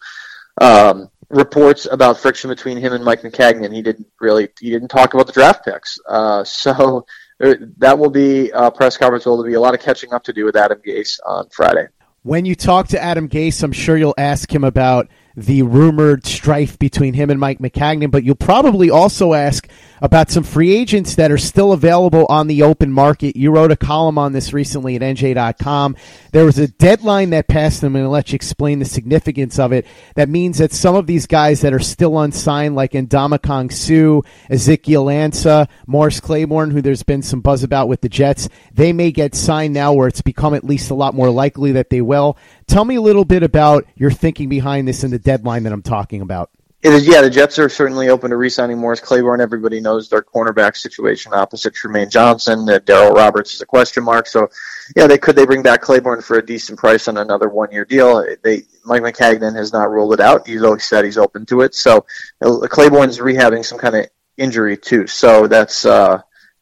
um, 0.60 1.10
reports 1.30 1.88
about 1.90 2.20
friction 2.20 2.48
between 2.48 2.78
him 2.78 2.92
and 2.92 3.04
Mike 3.04 3.22
Maccagnan. 3.22 3.74
He 3.74 3.82
didn't 3.82 4.06
really 4.20 4.48
he 4.60 4.70
didn't 4.70 4.88
talk 4.88 5.12
about 5.12 5.26
the 5.26 5.32
draft 5.32 5.64
picks. 5.64 5.98
Uh, 6.08 6.44
so 6.44 7.04
that 7.40 7.98
will 7.98 8.10
be 8.10 8.50
a 8.50 8.70
press 8.70 8.96
conference. 8.96 9.26
Will 9.26 9.42
be 9.42 9.54
a 9.54 9.60
lot 9.60 9.74
of 9.74 9.80
catching 9.80 10.14
up 10.14 10.22
to 10.24 10.32
do 10.32 10.44
with 10.44 10.54
Adam 10.54 10.80
Gase 10.86 11.18
on 11.26 11.48
Friday. 11.48 11.88
When 12.22 12.46
you 12.46 12.54
talk 12.54 12.88
to 12.88 13.02
Adam 13.02 13.28
Gase, 13.28 13.64
I'm 13.64 13.72
sure 13.72 13.96
you'll 13.96 14.14
ask 14.16 14.50
him 14.50 14.62
about 14.62 15.08
the 15.36 15.62
rumored 15.62 16.24
strife 16.24 16.78
between 16.78 17.14
him 17.14 17.30
and 17.30 17.40
Mike 17.40 17.58
Maccagnan, 17.58 18.12
but 18.12 18.22
you'll 18.22 18.36
probably 18.36 18.90
also 18.90 19.34
ask 19.34 19.68
about 20.04 20.30
some 20.30 20.42
free 20.44 20.76
agents 20.76 21.14
that 21.14 21.32
are 21.32 21.38
still 21.38 21.72
available 21.72 22.26
on 22.28 22.46
the 22.46 22.62
open 22.62 22.92
market. 22.92 23.36
You 23.36 23.50
wrote 23.50 23.72
a 23.72 23.76
column 23.76 24.18
on 24.18 24.34
this 24.34 24.52
recently 24.52 24.96
at 24.96 25.00
NJ.com. 25.00 25.96
There 26.30 26.44
was 26.44 26.58
a 26.58 26.68
deadline 26.68 27.30
that 27.30 27.48
passed. 27.48 27.82
I'm 27.82 27.94
going 27.94 28.04
to 28.04 28.10
let 28.10 28.30
you 28.30 28.36
explain 28.36 28.80
the 28.80 28.84
significance 28.84 29.58
of 29.58 29.72
it. 29.72 29.86
That 30.14 30.28
means 30.28 30.58
that 30.58 30.74
some 30.74 30.94
of 30.94 31.06
these 31.06 31.26
guys 31.26 31.62
that 31.62 31.72
are 31.72 31.78
still 31.78 32.18
unsigned, 32.18 32.74
like 32.74 32.92
Ndamukong 32.92 33.72
Suh, 33.72 34.20
Ezekiel 34.50 35.06
Ansah, 35.06 35.68
Morris 35.86 36.20
Claiborne, 36.20 36.70
who 36.70 36.82
there's 36.82 37.02
been 37.02 37.22
some 37.22 37.40
buzz 37.40 37.62
about 37.62 37.88
with 37.88 38.02
the 38.02 38.10
Jets, 38.10 38.50
they 38.74 38.92
may 38.92 39.10
get 39.10 39.34
signed 39.34 39.72
now 39.72 39.94
where 39.94 40.06
it's 40.06 40.20
become 40.20 40.52
at 40.52 40.64
least 40.64 40.90
a 40.90 40.94
lot 40.94 41.14
more 41.14 41.30
likely 41.30 41.72
that 41.72 41.88
they 41.88 42.02
will. 42.02 42.36
Tell 42.66 42.84
me 42.84 42.96
a 42.96 43.00
little 43.00 43.24
bit 43.24 43.42
about 43.42 43.86
your 43.94 44.10
thinking 44.10 44.50
behind 44.50 44.86
this 44.86 45.02
and 45.02 45.14
the 45.14 45.18
deadline 45.18 45.62
that 45.62 45.72
I'm 45.72 45.80
talking 45.80 46.20
about. 46.20 46.50
Yeah, 46.86 47.22
the 47.22 47.30
Jets 47.30 47.58
are 47.58 47.70
certainly 47.70 48.10
open 48.10 48.28
to 48.28 48.36
re-signing 48.36 48.76
Morris 48.76 49.00
Claiborne. 49.00 49.40
Everybody 49.40 49.80
knows 49.80 50.10
their 50.10 50.20
cornerback 50.20 50.76
situation 50.76 51.32
opposite 51.32 51.72
Trumaine 51.72 52.10
Johnson. 52.10 52.68
Uh, 52.68 52.78
Darryl 52.78 53.14
Roberts 53.14 53.54
is 53.54 53.62
a 53.62 53.66
question 53.66 54.04
mark. 54.04 54.26
So, 54.26 54.50
yeah, 54.94 55.06
they 55.06 55.16
could 55.16 55.34
they 55.34 55.46
bring 55.46 55.62
back 55.62 55.80
Claiborne 55.80 56.20
for 56.20 56.36
a 56.36 56.44
decent 56.44 56.78
price 56.78 57.08
on 57.08 57.16
another 57.16 57.48
one-year 57.48 57.86
deal. 57.86 58.22
They 58.42 58.64
Mike 58.84 59.00
Maccagnan 59.00 59.56
has 59.56 59.72
not 59.72 59.90
ruled 59.90 60.12
it 60.12 60.20
out. 60.20 60.46
He's 60.46 60.62
always 60.62 60.84
said 60.84 61.06
he's 61.06 61.16
open 61.16 61.46
to 61.46 61.62
it. 61.62 61.74
So, 61.74 62.04
uh, 62.44 62.66
Claiborne's 62.68 63.18
rehabbing 63.18 63.64
some 63.64 63.78
kind 63.78 63.96
of 63.96 64.06
injury 64.36 64.76
too. 64.76 65.06
So 65.06 65.46
that's 65.46 65.86
uh, 65.86 66.20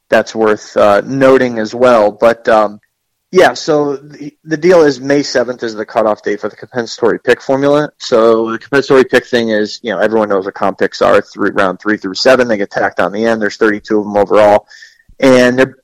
that's 0.08 0.36
worth 0.36 0.76
uh, 0.76 1.00
noting 1.04 1.58
as 1.58 1.74
well. 1.74 2.12
But 2.12 2.48
um, 2.48 2.80
yeah, 3.32 3.54
so 3.54 3.96
the, 3.96 4.36
the 4.44 4.58
deal 4.58 4.82
is 4.82 5.00
May 5.00 5.20
7th 5.20 5.62
is 5.62 5.74
the 5.74 5.86
cutoff 5.86 6.22
date 6.22 6.38
for 6.38 6.50
the 6.50 6.56
compensatory 6.56 7.18
pick 7.18 7.40
formula. 7.40 7.90
So 7.96 8.52
the 8.52 8.58
compensatory 8.58 9.04
pick 9.04 9.24
thing 9.24 9.48
is, 9.48 9.80
you 9.82 9.90
know, 9.90 9.98
everyone 9.98 10.28
knows 10.28 10.44
what 10.44 10.52
comp 10.52 10.78
picks 10.78 11.00
are 11.00 11.22
three, 11.22 11.50
round 11.50 11.80
three 11.80 11.96
through 11.96 12.14
seven. 12.14 12.46
They 12.46 12.58
get 12.58 12.70
tacked 12.70 13.00
on 13.00 13.10
the 13.10 13.24
end. 13.24 13.40
There's 13.40 13.56
32 13.56 13.98
of 14.00 14.04
them 14.04 14.18
overall. 14.18 14.66
And 15.18 15.58
they're, 15.58 15.78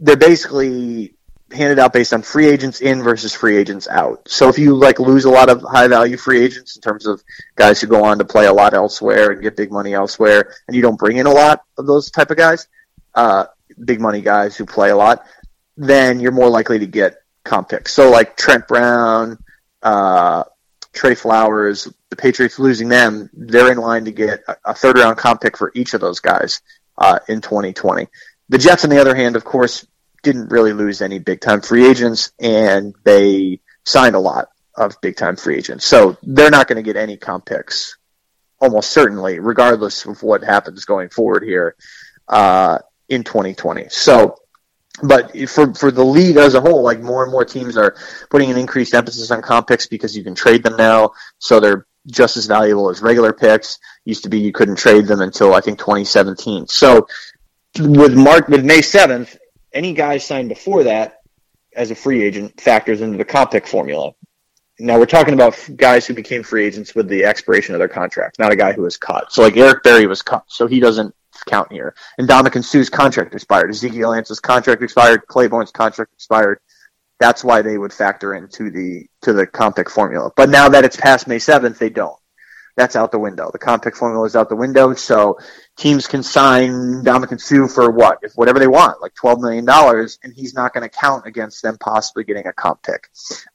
they're 0.00 0.16
basically 0.16 1.14
handed 1.52 1.78
out 1.78 1.92
based 1.92 2.14
on 2.14 2.22
free 2.22 2.46
agents 2.46 2.80
in 2.80 3.02
versus 3.02 3.34
free 3.34 3.58
agents 3.58 3.86
out. 3.86 4.26
So 4.26 4.48
if 4.48 4.58
you 4.58 4.74
like 4.74 4.98
lose 4.98 5.26
a 5.26 5.30
lot 5.30 5.50
of 5.50 5.60
high 5.60 5.88
value 5.88 6.16
free 6.16 6.42
agents 6.42 6.74
in 6.74 6.80
terms 6.80 7.06
of 7.06 7.22
guys 7.54 7.82
who 7.82 7.86
go 7.86 8.02
on 8.02 8.16
to 8.16 8.24
play 8.24 8.46
a 8.46 8.52
lot 8.52 8.72
elsewhere 8.72 9.30
and 9.30 9.42
get 9.42 9.58
big 9.58 9.70
money 9.70 9.92
elsewhere, 9.92 10.54
and 10.66 10.74
you 10.74 10.80
don't 10.80 10.98
bring 10.98 11.18
in 11.18 11.26
a 11.26 11.32
lot 11.32 11.64
of 11.76 11.84
those 11.84 12.10
type 12.10 12.30
of 12.30 12.38
guys, 12.38 12.66
uh, 13.14 13.44
big 13.84 14.00
money 14.00 14.22
guys 14.22 14.56
who 14.56 14.64
play 14.64 14.88
a 14.88 14.96
lot, 14.96 15.26
then 15.76 16.20
you're 16.20 16.32
more 16.32 16.48
likely 16.48 16.78
to 16.78 16.86
get 16.86 17.16
comp 17.44 17.68
picks. 17.68 17.92
So 17.92 18.10
like 18.10 18.36
Trent 18.36 18.66
Brown, 18.68 19.38
uh, 19.82 20.44
Trey 20.92 21.14
Flowers, 21.14 21.88
the 22.10 22.16
Patriots 22.16 22.58
losing 22.58 22.88
them, 22.88 23.28
they're 23.32 23.70
in 23.70 23.78
line 23.78 24.04
to 24.04 24.12
get 24.12 24.44
a 24.64 24.74
third 24.74 24.96
round 24.96 25.18
comp 25.18 25.40
pick 25.40 25.56
for 25.56 25.72
each 25.74 25.94
of 25.94 26.00
those 26.00 26.20
guys 26.20 26.62
uh, 26.96 27.18
in 27.28 27.40
2020. 27.40 28.08
The 28.48 28.58
Jets, 28.58 28.84
on 28.84 28.90
the 28.90 29.00
other 29.00 29.14
hand, 29.14 29.36
of 29.36 29.44
course, 29.44 29.86
didn't 30.22 30.50
really 30.50 30.72
lose 30.72 31.02
any 31.02 31.18
big 31.18 31.40
time 31.40 31.60
free 31.60 31.86
agents, 31.86 32.32
and 32.38 32.94
they 33.04 33.60
signed 33.84 34.14
a 34.14 34.20
lot 34.20 34.48
of 34.74 35.00
big 35.00 35.16
time 35.16 35.36
free 35.36 35.56
agents. 35.56 35.84
So 35.84 36.16
they're 36.22 36.50
not 36.50 36.68
going 36.68 36.76
to 36.76 36.82
get 36.82 36.96
any 36.96 37.16
comp 37.16 37.46
picks, 37.46 37.96
almost 38.60 38.90
certainly, 38.90 39.40
regardless 39.40 40.04
of 40.06 40.22
what 40.22 40.42
happens 40.42 40.84
going 40.84 41.08
forward 41.10 41.42
here 41.42 41.76
uh, 42.28 42.78
in 43.08 43.24
2020. 43.24 43.88
So 43.90 44.38
but 45.02 45.36
for 45.48 45.74
for 45.74 45.90
the 45.90 46.04
league 46.04 46.36
as 46.36 46.54
a 46.54 46.60
whole, 46.60 46.82
like 46.82 47.00
more 47.00 47.22
and 47.24 47.32
more 47.32 47.44
teams 47.44 47.76
are 47.76 47.96
putting 48.30 48.50
an 48.50 48.56
increased 48.56 48.94
emphasis 48.94 49.30
on 49.30 49.42
comp 49.42 49.68
picks 49.68 49.86
because 49.86 50.16
you 50.16 50.22
can 50.22 50.34
trade 50.34 50.62
them 50.62 50.76
now, 50.76 51.12
so 51.38 51.58
they're 51.58 51.86
just 52.06 52.36
as 52.36 52.46
valuable 52.46 52.90
as 52.90 53.02
regular 53.02 53.32
picks. 53.32 53.78
Used 54.04 54.22
to 54.24 54.28
be 54.28 54.38
you 54.38 54.52
couldn't 54.52 54.76
trade 54.76 55.06
them 55.06 55.20
until 55.20 55.54
I 55.54 55.60
think 55.60 55.78
2017. 55.78 56.68
So 56.68 57.08
with 57.80 58.14
Mark 58.14 58.48
with 58.48 58.64
May 58.64 58.80
7th, 58.80 59.36
any 59.72 59.94
guy 59.94 60.18
signed 60.18 60.48
before 60.48 60.84
that 60.84 61.22
as 61.74 61.90
a 61.90 61.94
free 61.94 62.22
agent 62.22 62.60
factors 62.60 63.00
into 63.00 63.18
the 63.18 63.24
comp 63.24 63.50
pick 63.50 63.66
formula. 63.66 64.12
now 64.78 64.96
we're 64.98 65.06
talking 65.06 65.34
about 65.34 65.58
guys 65.74 66.06
who 66.06 66.14
became 66.14 66.44
free 66.44 66.64
agents 66.64 66.94
with 66.94 67.08
the 67.08 67.24
expiration 67.24 67.74
of 67.74 67.80
their 67.80 67.88
contract, 67.88 68.38
not 68.38 68.52
a 68.52 68.56
guy 68.56 68.72
who 68.72 68.82
was 68.82 68.96
cut. 68.96 69.32
So 69.32 69.42
like 69.42 69.56
Eric 69.56 69.82
Berry 69.82 70.06
was 70.06 70.22
cut, 70.22 70.44
so 70.46 70.68
he 70.68 70.78
doesn't 70.78 71.14
count 71.46 71.72
here. 71.72 71.94
And 72.18 72.28
Ndamukong 72.28 72.64
Suh's 72.64 72.90
contract 72.90 73.34
expired. 73.34 73.70
Ezekiel 73.70 74.10
Ansah's 74.10 74.40
contract 74.40 74.82
expired. 74.82 75.26
Claiborne's 75.26 75.72
contract 75.72 76.12
expired. 76.12 76.58
That's 77.20 77.44
why 77.44 77.62
they 77.62 77.78
would 77.78 77.92
factor 77.92 78.34
into 78.34 78.70
the 78.70 79.06
to 79.22 79.32
the 79.32 79.46
comp 79.46 79.76
pick 79.76 79.88
formula. 79.88 80.32
But 80.36 80.50
now 80.50 80.68
that 80.68 80.84
it's 80.84 80.96
past 80.96 81.28
May 81.28 81.38
seventh, 81.38 81.78
they 81.78 81.90
don't 81.90 82.18
that's 82.76 82.96
out 82.96 83.12
the 83.12 83.18
window. 83.18 83.50
The 83.52 83.58
comp 83.58 83.84
pick 83.84 83.96
formula 83.96 84.24
is 84.24 84.34
out 84.34 84.48
the 84.48 84.56
window. 84.56 84.94
So 84.94 85.38
teams 85.76 86.06
can 86.06 86.22
sign 86.22 86.72
Ndamukong 87.04 87.40
Suh 87.40 87.68
for 87.68 87.90
what? 87.90 88.18
If 88.22 88.32
whatever 88.34 88.58
they 88.58 88.66
want, 88.66 89.00
like 89.00 89.14
$12 89.14 89.40
million, 89.40 89.68
and 90.22 90.34
he's 90.34 90.54
not 90.54 90.74
going 90.74 90.82
to 90.82 90.88
count 90.88 91.26
against 91.26 91.62
them 91.62 91.78
possibly 91.78 92.24
getting 92.24 92.46
a 92.46 92.52
comp 92.52 92.82
pick. 92.82 93.08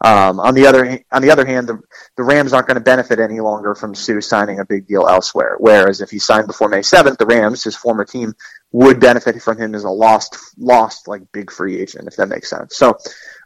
Um, 0.03 0.39
on 0.39 0.53
the 0.53 0.67
other, 0.67 1.03
on 1.11 1.21
the 1.21 1.31
other 1.31 1.45
hand, 1.45 1.67
the, 1.67 1.79
the 2.15 2.23
Rams 2.23 2.53
aren't 2.53 2.67
going 2.67 2.75
to 2.75 2.81
benefit 2.81 3.19
any 3.19 3.41
longer 3.41 3.75
from 3.75 3.93
Suh 3.93 4.21
signing 4.21 4.59
a 4.59 4.65
big 4.65 4.87
deal 4.87 5.07
elsewhere. 5.07 5.55
Whereas 5.57 5.99
if 6.01 6.09
he 6.09 6.19
signed 6.19 6.47
before 6.47 6.69
May 6.69 6.79
7th, 6.79 7.17
the 7.17 7.25
Rams, 7.25 7.63
his 7.63 7.75
former 7.75 8.05
team, 8.05 8.33
would 8.71 8.99
benefit 8.99 9.41
from 9.41 9.57
him 9.57 9.75
as 9.75 9.83
a 9.83 9.89
lost, 9.89 10.37
lost, 10.57 11.07
like 11.07 11.31
big 11.31 11.51
free 11.51 11.79
agent, 11.81 12.07
if 12.07 12.15
that 12.15 12.29
makes 12.29 12.49
sense. 12.49 12.77
So, 12.77 12.97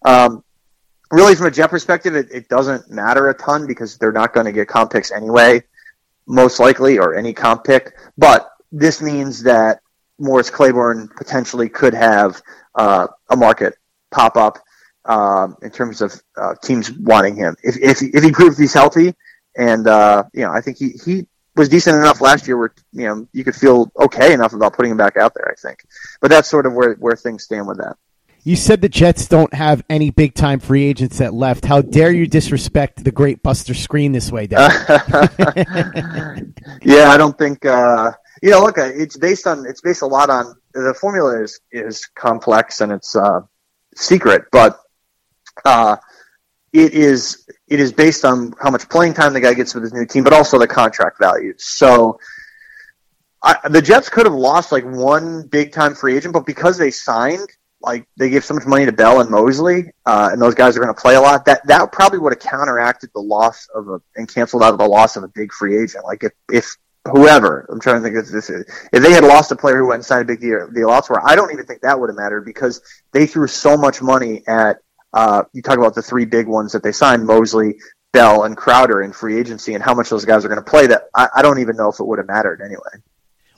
um, 0.05 0.43
really 1.13 1.35
from 1.35 1.45
a 1.45 1.51
Jet 1.51 1.67
perspective, 1.69 2.15
it, 2.15 2.27
it 2.31 2.49
doesn't 2.49 2.89
matter 2.89 3.29
a 3.29 3.33
ton 3.33 3.67
because 3.67 3.97
they're 3.97 4.11
not 4.11 4.33
going 4.33 4.47
to 4.47 4.51
get 4.51 4.67
comp 4.67 4.91
picks 4.91 5.11
anyway, 5.11 5.63
most 6.27 6.59
likely, 6.59 6.97
or 6.97 7.15
any 7.15 7.33
comp 7.33 7.63
pick. 7.63 7.93
But 8.17 8.49
this 8.71 9.01
means 9.01 9.43
that 9.43 9.81
Morris 10.17 10.49
Claiborne 10.49 11.09
potentially 11.15 11.69
could 11.69 11.93
have 11.93 12.41
uh, 12.75 13.07
a 13.29 13.37
market 13.37 13.75
pop 14.11 14.35
up 14.35 14.57
um, 15.05 15.55
in 15.61 15.69
terms 15.69 16.01
of 16.01 16.19
uh, 16.35 16.55
teams 16.63 16.91
wanting 16.91 17.35
him 17.35 17.55
if 17.61 17.77
if 17.77 18.01
if 18.01 18.23
he 18.23 18.31
proves 18.31 18.57
he's 18.57 18.73
healthy. 18.73 19.13
And 19.55 19.87
uh, 19.87 20.23
you 20.33 20.41
know, 20.41 20.51
I 20.51 20.61
think 20.61 20.77
he 20.77 20.89
he 21.05 21.27
was 21.55 21.69
decent 21.69 21.97
enough 21.97 22.21
last 22.21 22.47
year 22.47 22.57
where 22.57 22.73
you 22.91 23.05
know 23.05 23.27
you 23.33 23.43
could 23.43 23.55
feel 23.55 23.91
okay 23.99 24.33
enough 24.33 24.53
about 24.53 24.73
putting 24.73 24.91
him 24.91 24.97
back 24.97 25.17
out 25.17 25.33
there. 25.35 25.51
I 25.51 25.55
think, 25.61 25.85
but 26.21 26.29
that's 26.31 26.49
sort 26.49 26.65
of 26.65 26.73
where 26.73 26.95
where 26.95 27.15
things 27.15 27.43
stand 27.43 27.67
with 27.67 27.77
that. 27.77 27.97
You 28.45 28.57
said 28.57 28.81
the 28.81 28.89
Jets 28.89 29.27
don't 29.29 29.53
have 29.53 29.85
any 29.89 30.09
big 30.09 30.33
time 30.33 30.59
free 30.59 30.83
agents 30.83 31.19
that 31.19 31.33
left. 31.33 31.63
How 31.63 31.81
dare 31.81 32.11
you 32.11 32.27
disrespect 32.27 33.01
the 33.01 33.11
great 33.11 33.41
Buster 33.41 33.73
Skrine 33.73 34.11
this 34.11 34.33
way, 34.33 34.47
Dad? 34.47 34.69
yeah, 36.81 37.09
I 37.09 37.17
don't 37.17 37.37
think. 37.37 37.65
Uh, 37.65 38.11
you 38.41 38.49
know, 38.49 38.59
look, 38.59 38.77
it's 38.77 39.15
based 39.15 39.47
on 39.47 39.65
it's 39.65 39.79
based 39.79 40.01
a 40.01 40.05
lot 40.05 40.29
on 40.29 40.55
the 40.73 40.93
formula 40.93 41.41
is 41.41 41.61
is 41.71 42.05
complex 42.07 42.81
and 42.81 42.91
it's 42.91 43.15
uh, 43.15 43.39
secret, 43.95 44.43
but 44.51 44.77
uh, 45.63 45.95
it 46.73 46.93
is 46.93 47.47
it 47.69 47.79
is 47.79 47.93
based 47.93 48.25
on 48.25 48.53
how 48.61 48.69
much 48.69 48.89
playing 48.89 49.13
time 49.13 49.31
the 49.31 49.39
guy 49.39 49.53
gets 49.53 49.73
with 49.73 49.83
his 49.83 49.93
new 49.93 50.05
team, 50.05 50.25
but 50.25 50.33
also 50.33 50.59
the 50.59 50.67
contract 50.67 51.17
value. 51.17 51.53
So. 51.57 52.19
I, 53.45 53.57
the 53.67 53.81
Jets 53.81 54.07
could 54.07 54.25
have 54.25 54.33
lost 54.33 54.71
like 54.71 54.85
one 54.85 55.45
big 55.47 55.73
time 55.73 55.95
free 55.95 56.15
agent, 56.15 56.33
but 56.33 56.45
because 56.45 56.77
they 56.77 56.91
signed 56.91 57.49
like 57.83 58.07
they 58.15 58.29
gave 58.29 58.45
so 58.45 58.53
much 58.53 58.65
money 58.65 58.85
to 58.85 58.93
Bell 58.93 59.19
and 59.19 59.29
Mosley, 59.29 59.91
uh, 60.05 60.29
and 60.31 60.41
those 60.41 60.55
guys 60.55 60.77
are 60.77 60.79
going 60.79 60.93
to 60.93 60.99
play 60.99 61.15
a 61.15 61.21
lot. 61.21 61.45
That 61.45 61.67
that 61.67 61.91
probably 61.91 62.19
would 62.19 62.33
have 62.33 62.39
counteracted 62.39 63.11
the 63.13 63.21
loss 63.21 63.67
of 63.75 63.89
a 63.89 64.01
and 64.15 64.27
canceled 64.33 64.63
out 64.63 64.77
the 64.77 64.87
loss 64.87 65.17
of 65.17 65.23
a 65.23 65.27
big 65.27 65.51
free 65.51 65.77
agent. 65.83 66.05
Like 66.05 66.23
if 66.23 66.31
if 66.51 66.77
whoever 67.11 67.67
I'm 67.69 67.81
trying 67.81 67.97
to 67.97 68.01
think 68.01 68.15
of 68.15 68.31
this 68.31 68.49
is, 68.49 68.65
if 68.93 69.03
they 69.03 69.11
had 69.11 69.25
lost 69.25 69.51
a 69.51 69.55
player 69.57 69.77
who 69.77 69.87
went 69.87 69.97
and 69.97 70.05
signed 70.05 70.21
a 70.21 70.25
big 70.25 70.39
deal, 70.39 70.69
deal 70.71 70.89
elsewhere, 70.89 71.19
I 71.23 71.35
don't 71.35 71.51
even 71.51 71.65
think 71.65 71.81
that 71.81 71.99
would 71.99 72.09
have 72.09 72.15
mattered 72.15 72.45
because 72.45 72.81
they 73.11 73.27
threw 73.27 73.47
so 73.47 73.77
much 73.77 74.01
money 74.01 74.43
at. 74.47 74.79
Uh, 75.11 75.43
you 75.53 75.61
talk 75.61 75.77
about 75.77 75.93
the 75.93 76.01
three 76.01 76.25
big 76.25 76.47
ones 76.47 76.71
that 76.71 76.81
they 76.83 76.93
signed: 76.93 77.25
Mosley, 77.25 77.79
Bell, 78.13 78.45
and 78.45 78.55
Crowder 78.55 79.03
in 79.03 79.11
free 79.11 79.37
agency, 79.37 79.73
and 79.73 79.83
how 79.83 79.93
much 79.93 80.09
those 80.09 80.25
guys 80.25 80.45
are 80.45 80.47
going 80.47 80.63
to 80.63 80.69
play. 80.69 80.87
That 80.87 81.03
I, 81.13 81.27
I 81.35 81.41
don't 81.41 81.59
even 81.59 81.75
know 81.75 81.89
if 81.89 81.99
it 81.99 82.05
would 82.05 82.17
have 82.17 82.27
mattered 82.27 82.61
anyway. 82.61 83.03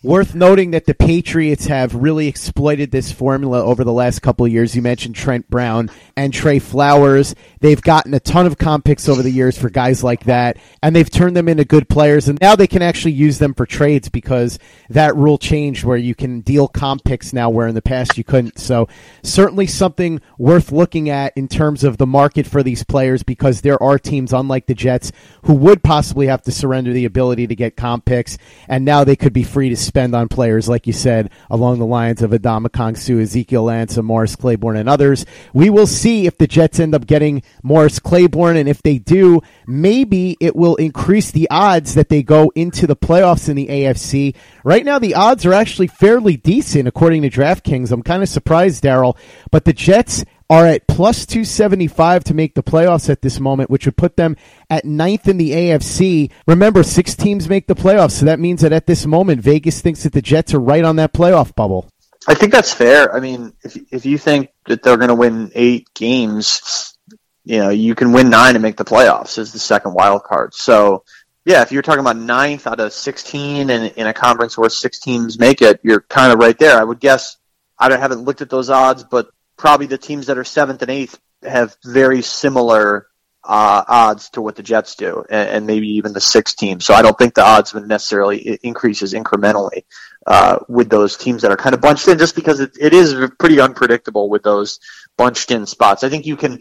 Worth 0.05 0.35
noting 0.35 0.69
that 0.71 0.85
the 0.85 0.93
Patriots 0.93 1.65
have 1.65 1.95
really 1.95 2.27
exploited 2.27 2.91
this 2.91 3.11
formula 3.11 3.63
over 3.63 3.83
the 3.83 3.91
last 3.91 4.21
couple 4.21 4.45
of 4.45 4.51
years. 4.51 4.75
You 4.75 4.83
mentioned 4.83 5.15
Trent 5.15 5.49
Brown 5.49 5.89
and 6.15 6.31
Trey 6.31 6.59
Flowers. 6.59 7.33
They've 7.59 7.81
gotten 7.81 8.13
a 8.13 8.19
ton 8.19 8.45
of 8.45 8.59
comp 8.59 8.85
picks 8.85 9.09
over 9.09 9.23
the 9.23 9.31
years 9.31 9.57
for 9.57 9.67
guys 9.67 10.03
like 10.03 10.25
that, 10.25 10.57
and 10.83 10.95
they've 10.95 11.09
turned 11.09 11.35
them 11.35 11.49
into 11.49 11.65
good 11.65 11.89
players. 11.89 12.27
And 12.27 12.37
now 12.39 12.55
they 12.55 12.67
can 12.67 12.83
actually 12.83 13.13
use 13.13 13.39
them 13.39 13.55
for 13.55 13.65
trades 13.65 14.07
because 14.07 14.59
that 14.91 15.15
rule 15.15 15.39
changed 15.39 15.83
where 15.83 15.97
you 15.97 16.13
can 16.13 16.41
deal 16.41 16.67
comp 16.67 17.03
picks 17.03 17.33
now, 17.33 17.49
where 17.49 17.67
in 17.67 17.73
the 17.73 17.81
past 17.81 18.15
you 18.15 18.23
couldn't. 18.23 18.59
So 18.59 18.87
certainly 19.23 19.65
something 19.65 20.21
worth 20.37 20.71
looking 20.71 21.09
at 21.09 21.33
in 21.35 21.47
terms 21.47 21.83
of 21.83 21.97
the 21.97 22.05
market 22.05 22.45
for 22.45 22.61
these 22.61 22.83
players 22.83 23.23
because 23.23 23.61
there 23.61 23.81
are 23.81 23.97
teams, 23.97 24.33
unlike 24.33 24.67
the 24.67 24.75
Jets, 24.75 25.11
who 25.45 25.55
would 25.55 25.81
possibly 25.81 26.27
have 26.27 26.43
to 26.43 26.51
surrender 26.51 26.93
the 26.93 27.05
ability 27.05 27.47
to 27.47 27.55
get 27.55 27.75
comp 27.75 28.05
picks, 28.05 28.37
and 28.67 28.85
now 28.85 29.03
they 29.03 29.15
could 29.15 29.33
be 29.33 29.41
free 29.41 29.69
to 29.69 29.75
spend 29.95 30.13
on 30.13 30.27
players, 30.27 30.67
like 30.67 30.87
you 30.87 30.91
said, 30.91 31.29
along 31.49 31.79
the 31.79 31.85
lines 31.85 32.21
of 32.21 32.31
Ndamukong 32.31 32.97
Suh, 32.97 33.17
Ezekiel 33.19 33.67
Ansah, 33.67 34.03
Morris 34.03 34.35
Claiborne, 34.35 34.75
and 34.75 34.89
others. 34.89 35.25
We 35.53 35.69
will 35.69 35.87
see 35.87 36.27
if 36.27 36.37
the 36.37 36.47
Jets 36.47 36.81
end 36.81 36.93
up 36.93 37.07
getting 37.07 37.43
Morris 37.63 37.97
Claiborne, 37.97 38.57
and 38.57 38.67
if 38.67 38.83
they 38.83 38.97
do, 38.97 39.41
maybe 39.65 40.35
it 40.41 40.53
will 40.53 40.75
increase 40.75 41.31
the 41.31 41.47
odds 41.49 41.93
that 41.93 42.09
they 42.09 42.23
go 42.23 42.51
into 42.55 42.85
the 42.85 42.97
playoffs 42.97 43.47
in 43.47 43.55
the 43.55 43.67
AFC. 43.67 44.35
Right 44.65 44.83
now, 44.83 44.99
the 44.99 45.15
odds 45.15 45.45
are 45.45 45.53
actually 45.53 45.87
fairly 45.87 46.35
decent 46.35 46.89
according 46.89 47.21
to 47.21 47.29
DraftKings. 47.29 47.89
I'm 47.89 48.03
kind 48.03 48.21
of 48.21 48.27
surprised, 48.27 48.83
Darryl, 48.83 49.15
but 49.49 49.63
the 49.63 49.71
Jets 49.71 50.25
are 50.49 50.65
at 50.67 50.87
plus 50.87 51.25
275 51.25 52.23
to 52.25 52.33
make 52.33 52.53
the 52.53 52.63
playoffs 52.63 53.09
at 53.09 53.21
this 53.21 53.39
moment, 53.39 53.69
which 53.69 53.85
would 53.85 53.97
put 53.97 54.15
them 54.15 54.37
at 54.69 54.85
ninth 54.85 55.27
in 55.27 55.37
the 55.37 55.51
AFC. 55.51 56.31
Remember, 56.47 56.83
six 56.83 57.15
teams 57.15 57.49
make 57.49 57.67
the 57.67 57.75
playoffs, 57.75 58.11
so 58.11 58.25
that 58.25 58.39
means 58.39 58.61
that 58.61 58.73
at 58.73 58.85
this 58.85 59.05
moment, 59.05 59.41
Vegas 59.41 59.81
thinks 59.81 60.03
that 60.03 60.13
the 60.13 60.21
Jets 60.21 60.53
are 60.53 60.59
right 60.59 60.83
on 60.83 60.97
that 60.97 61.13
playoff 61.13 61.55
bubble. 61.55 61.89
I 62.27 62.33
think 62.33 62.51
that's 62.51 62.73
fair. 62.73 63.13
I 63.13 63.19
mean, 63.19 63.53
if 63.63 63.77
if 63.91 64.05
you 64.05 64.17
think 64.17 64.49
that 64.65 64.81
they're 64.81 64.97
going 64.97 65.09
to 65.09 65.15
win 65.15 65.51
eight 65.53 65.93
games, 65.93 66.97
you 67.43 67.59
know, 67.59 67.69
you 67.69 67.93
can 67.93 68.11
win 68.11 68.29
nine 68.29 68.55
and 68.55 68.63
make 68.63 68.77
the 68.77 68.85
playoffs 68.85 69.37
as 69.37 69.53
the 69.53 69.59
second 69.59 69.93
wild 69.93 70.23
card. 70.23 70.53
So, 70.55 71.03
yeah, 71.45 71.61
if 71.61 71.71
you're 71.71 71.83
talking 71.83 71.99
about 71.99 72.17
ninth 72.17 72.65
out 72.65 72.79
of 72.79 72.93
16 72.93 73.69
and 73.69 73.85
in 73.95 74.07
a 74.07 74.13
conference 74.13 74.57
where 74.57 74.69
six 74.69 74.99
teams 74.99 75.37
make 75.37 75.61
it, 75.61 75.79
you're 75.83 76.01
kind 76.01 76.33
of 76.33 76.39
right 76.39 76.57
there. 76.57 76.79
I 76.79 76.83
would 76.83 76.99
guess. 76.99 77.37
I 77.77 77.95
haven't 77.95 78.21
looked 78.21 78.41
at 78.41 78.49
those 78.49 78.69
odds, 78.69 79.03
but 79.03 79.29
probably 79.57 79.87
the 79.87 79.97
teams 79.97 80.27
that 80.27 80.37
are 80.37 80.43
seventh 80.43 80.81
and 80.81 80.91
eighth 80.91 81.19
have 81.43 81.75
very 81.83 82.21
similar 82.21 83.07
uh, 83.47 83.83
odds 83.87 84.29
to 84.31 84.41
what 84.41 84.55
the 84.55 84.63
Jets 84.63 84.95
do, 84.95 85.23
and, 85.29 85.49
and, 85.49 85.67
maybe 85.67 85.87
even 85.87 86.13
the 86.13 86.21
sixth 86.21 86.57
team. 86.57 86.79
So 86.79 86.95
I 86.95 87.03
don't 87.03 87.15
think 87.15 87.35
the 87.35 87.45
odds 87.45 87.75
would 87.75 87.87
necessarily 87.87 88.57
increases 88.63 89.13
incrementally 89.13 89.83
uh, 90.25 90.59
with 90.67 90.89
those 90.89 91.15
teams 91.15 91.43
that 91.43 91.51
are 91.51 91.57
kind 91.57 91.75
of 91.75 91.81
bunched 91.81 92.07
in, 92.07 92.17
just 92.17 92.35
because 92.35 92.59
it, 92.59 92.75
it 92.79 92.93
is 92.93 93.15
pretty 93.37 93.59
unpredictable 93.59 94.29
with 94.29 94.41
those 94.41 94.79
bunched 95.15 95.51
in 95.51 95.67
spots. 95.67 96.03
I 96.03 96.09
think 96.09 96.25
you 96.25 96.35
can 96.35 96.59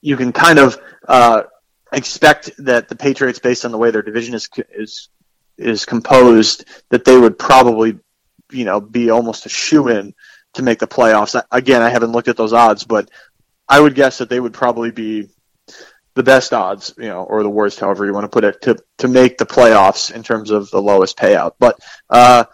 you 0.00 0.16
can 0.16 0.32
kind 0.32 0.58
of 0.58 0.76
uh, 1.06 1.44
expect 1.92 2.50
that 2.58 2.88
the 2.88 2.96
Patriots, 2.96 3.38
based 3.38 3.64
on 3.64 3.70
the 3.70 3.78
way 3.78 3.92
their 3.92 4.02
division 4.02 4.34
is 4.34 4.48
is 4.74 5.08
is 5.56 5.84
composed, 5.84 6.64
that 6.90 7.04
they 7.04 7.16
would 7.16 7.38
probably 7.38 8.00
you 8.50 8.64
know 8.64 8.80
be 8.80 9.10
almost 9.10 9.46
a 9.46 9.48
shoe 9.48 9.88
in 9.88 10.12
to 10.56 10.62
make 10.62 10.78
the 10.78 10.86
playoffs. 10.86 11.40
Again, 11.50 11.82
I 11.82 11.88
haven't 11.88 12.12
looked 12.12 12.28
at 12.28 12.36
those 12.36 12.52
odds, 12.52 12.84
but 12.84 13.10
I 13.68 13.80
would 13.80 13.94
guess 13.94 14.18
that 14.18 14.28
they 14.28 14.40
would 14.40 14.52
probably 14.52 14.90
be 14.90 15.28
the 16.14 16.22
best 16.22 16.52
odds, 16.52 16.94
you 16.96 17.08
know, 17.08 17.22
or 17.22 17.42
the 17.42 17.50
worst, 17.50 17.78
however 17.78 18.06
you 18.06 18.12
want 18.12 18.24
to 18.24 18.28
put 18.28 18.44
it, 18.44 18.62
to 18.62 18.76
to 18.98 19.08
make 19.08 19.38
the 19.38 19.46
playoffs 19.46 20.12
in 20.12 20.22
terms 20.22 20.50
of 20.50 20.70
the 20.70 20.80
lowest 20.80 21.16
payout. 21.16 21.52
But 21.58 21.78
uh, 22.08 22.44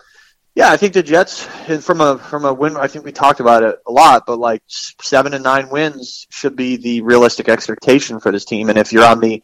yeah, 0.54 0.70
I 0.70 0.76
think 0.76 0.94
the 0.94 1.02
Jets 1.02 1.44
from 1.44 2.00
a 2.00 2.18
from 2.18 2.44
a 2.44 2.52
win. 2.52 2.76
I 2.76 2.88
think 2.88 3.04
we 3.04 3.12
talked 3.12 3.40
about 3.40 3.62
it 3.62 3.78
a 3.86 3.92
lot, 3.92 4.24
but 4.26 4.38
like 4.38 4.62
seven 4.66 5.32
and 5.32 5.44
nine 5.44 5.70
wins 5.70 6.26
should 6.30 6.56
be 6.56 6.76
the 6.76 7.02
realistic 7.02 7.48
expectation 7.48 8.20
for 8.20 8.32
this 8.32 8.44
team. 8.44 8.68
And 8.68 8.78
if 8.78 8.92
you're 8.92 9.06
on 9.06 9.20
the 9.20 9.42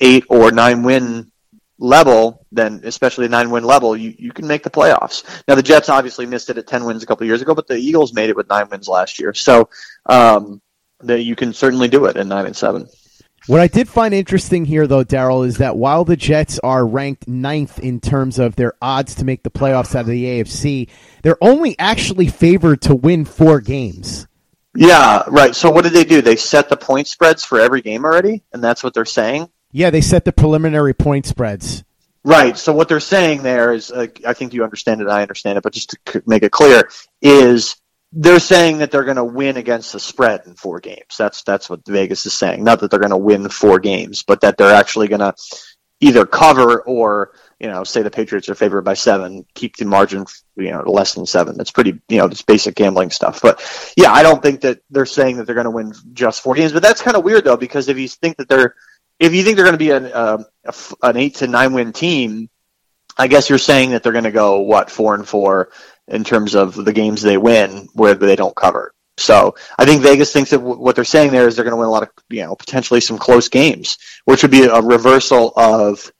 eight 0.00 0.24
or 0.28 0.50
nine 0.50 0.82
win 0.82 1.30
level, 1.78 2.46
then 2.52 2.80
especially 2.84 3.26
a 3.26 3.28
nine 3.28 3.50
win 3.50 3.64
level, 3.64 3.96
you, 3.96 4.14
you 4.18 4.32
can 4.32 4.46
make 4.46 4.62
the 4.62 4.70
playoffs. 4.70 5.24
Now 5.46 5.54
the 5.54 5.62
Jets 5.62 5.88
obviously 5.88 6.26
missed 6.26 6.50
it 6.50 6.58
at 6.58 6.66
ten 6.66 6.84
wins 6.84 7.02
a 7.02 7.06
couple 7.06 7.26
years 7.26 7.42
ago, 7.42 7.54
but 7.54 7.66
the 7.66 7.76
Eagles 7.76 8.12
made 8.12 8.30
it 8.30 8.36
with 8.36 8.48
nine 8.48 8.68
wins 8.68 8.88
last 8.88 9.18
year. 9.18 9.34
So 9.34 9.68
um, 10.06 10.60
that 11.00 11.22
you 11.22 11.36
can 11.36 11.52
certainly 11.52 11.88
do 11.88 12.06
it 12.06 12.16
in 12.16 12.28
nine 12.28 12.46
and 12.46 12.56
seven. 12.56 12.88
What 13.46 13.60
I 13.60 13.66
did 13.66 13.88
find 13.88 14.12
interesting 14.12 14.66
here, 14.66 14.86
though, 14.86 15.04
Darryl, 15.04 15.46
is 15.46 15.56
that 15.56 15.76
while 15.76 16.04
the 16.04 16.16
Jets 16.16 16.58
are 16.58 16.86
ranked 16.86 17.26
ninth 17.26 17.78
in 17.78 17.98
terms 17.98 18.38
of 18.38 18.56
their 18.56 18.74
odds 18.82 19.14
to 19.16 19.24
make 19.24 19.42
the 19.42 19.50
playoffs 19.50 19.94
out 19.94 20.02
of 20.02 20.08
the 20.08 20.24
AFC, 20.24 20.90
they're 21.22 21.42
only 21.42 21.74
actually 21.78 22.26
favored 22.26 22.82
to 22.82 22.94
win 22.94 23.24
four 23.24 23.60
games. 23.60 24.26
Yeah, 24.74 25.22
right. 25.28 25.54
So 25.56 25.70
what 25.70 25.84
did 25.84 25.94
they 25.94 26.04
do? 26.04 26.20
They 26.20 26.36
set 26.36 26.68
the 26.68 26.76
point 26.76 27.06
spreads 27.06 27.42
for 27.42 27.58
every 27.58 27.80
game 27.80 28.04
already, 28.04 28.44
and 28.52 28.62
that's 28.62 28.84
what 28.84 28.92
they're 28.92 29.06
saying. 29.06 29.48
Yeah, 29.72 29.90
they 29.90 30.00
set 30.00 30.24
the 30.24 30.32
preliminary 30.32 30.94
point 30.94 31.26
spreads. 31.26 31.84
Right. 32.24 32.58
So 32.58 32.72
what 32.72 32.88
they're 32.88 33.00
saying 33.00 33.42
there 33.42 33.72
is, 33.72 33.90
uh, 33.90 34.08
I 34.26 34.34
think 34.34 34.52
you 34.52 34.64
understand 34.64 35.00
it. 35.00 35.08
I 35.08 35.22
understand 35.22 35.56
it, 35.56 35.62
but 35.62 35.72
just 35.72 35.96
to 36.06 36.22
make 36.26 36.42
it 36.42 36.52
clear, 36.52 36.88
is 37.22 37.76
they're 38.12 38.40
saying 38.40 38.78
that 38.78 38.90
they're 38.90 39.04
going 39.04 39.16
to 39.16 39.24
win 39.24 39.56
against 39.56 39.92
the 39.92 40.00
spread 40.00 40.42
in 40.46 40.54
four 40.54 40.80
games. 40.80 41.16
That's 41.18 41.42
that's 41.42 41.68
what 41.68 41.86
Vegas 41.86 42.26
is 42.26 42.34
saying. 42.34 42.64
Not 42.64 42.80
that 42.80 42.90
they're 42.90 43.00
going 43.00 43.10
to 43.10 43.16
win 43.16 43.48
four 43.48 43.78
games, 43.78 44.22
but 44.22 44.40
that 44.40 44.56
they're 44.56 44.74
actually 44.74 45.08
going 45.08 45.20
to 45.20 45.34
either 46.00 46.24
cover 46.24 46.80
or 46.82 47.32
you 47.58 47.68
know 47.68 47.84
say 47.84 48.02
the 48.02 48.10
Patriots 48.10 48.48
are 48.48 48.54
favored 48.54 48.82
by 48.82 48.94
seven, 48.94 49.44
keep 49.54 49.76
the 49.76 49.84
margin 49.84 50.24
you 50.56 50.70
know 50.70 50.82
less 50.86 51.14
than 51.14 51.26
seven. 51.26 51.56
That's 51.56 51.72
pretty 51.72 52.00
you 52.08 52.18
know 52.18 52.26
it's 52.26 52.42
basic 52.42 52.74
gambling 52.74 53.10
stuff. 53.10 53.42
But 53.42 53.60
yeah, 53.96 54.12
I 54.12 54.22
don't 54.22 54.42
think 54.42 54.62
that 54.62 54.80
they're 54.90 55.06
saying 55.06 55.36
that 55.36 55.44
they're 55.44 55.54
going 55.54 55.64
to 55.64 55.70
win 55.70 55.92
just 56.12 56.42
four 56.42 56.54
games. 56.54 56.72
But 56.72 56.82
that's 56.82 57.02
kind 57.02 57.16
of 57.16 57.24
weird 57.24 57.44
though 57.44 57.56
because 57.56 57.88
if 57.88 57.98
you 57.98 58.08
think 58.08 58.38
that 58.38 58.48
they're 58.48 58.74
if 59.18 59.34
you 59.34 59.42
think 59.42 59.56
they're 59.56 59.64
going 59.64 59.74
to 59.74 59.78
be 59.78 59.90
an 59.90 60.06
uh, 60.06 60.44
an 61.02 61.16
eight 61.16 61.36
to 61.36 61.46
nine 61.46 61.72
win 61.72 61.92
team, 61.92 62.48
I 63.16 63.26
guess 63.26 63.48
you're 63.48 63.58
saying 63.58 63.90
that 63.90 64.02
they're 64.02 64.12
going 64.12 64.24
to 64.24 64.30
go 64.30 64.60
what 64.60 64.90
four 64.90 65.14
and 65.14 65.26
four 65.26 65.70
in 66.06 66.24
terms 66.24 66.54
of 66.54 66.74
the 66.74 66.92
games 66.92 67.22
they 67.22 67.36
win 67.36 67.88
where 67.92 68.14
they 68.14 68.36
don't 68.36 68.54
cover. 68.54 68.94
So 69.18 69.56
I 69.76 69.84
think 69.84 70.02
Vegas 70.02 70.32
thinks 70.32 70.50
that 70.50 70.58
w- 70.58 70.78
what 70.78 70.94
they're 70.94 71.04
saying 71.04 71.32
there 71.32 71.48
is 71.48 71.56
they're 71.56 71.64
going 71.64 71.72
to 71.72 71.78
win 71.78 71.88
a 71.88 71.90
lot 71.90 72.04
of, 72.04 72.10
you 72.30 72.42
know, 72.42 72.54
potentially 72.54 73.00
some 73.00 73.18
close 73.18 73.48
games, 73.48 73.98
which 74.24 74.42
would 74.42 74.52
be 74.52 74.62
a 74.62 74.80
reversal 74.80 75.52
of 75.56 76.10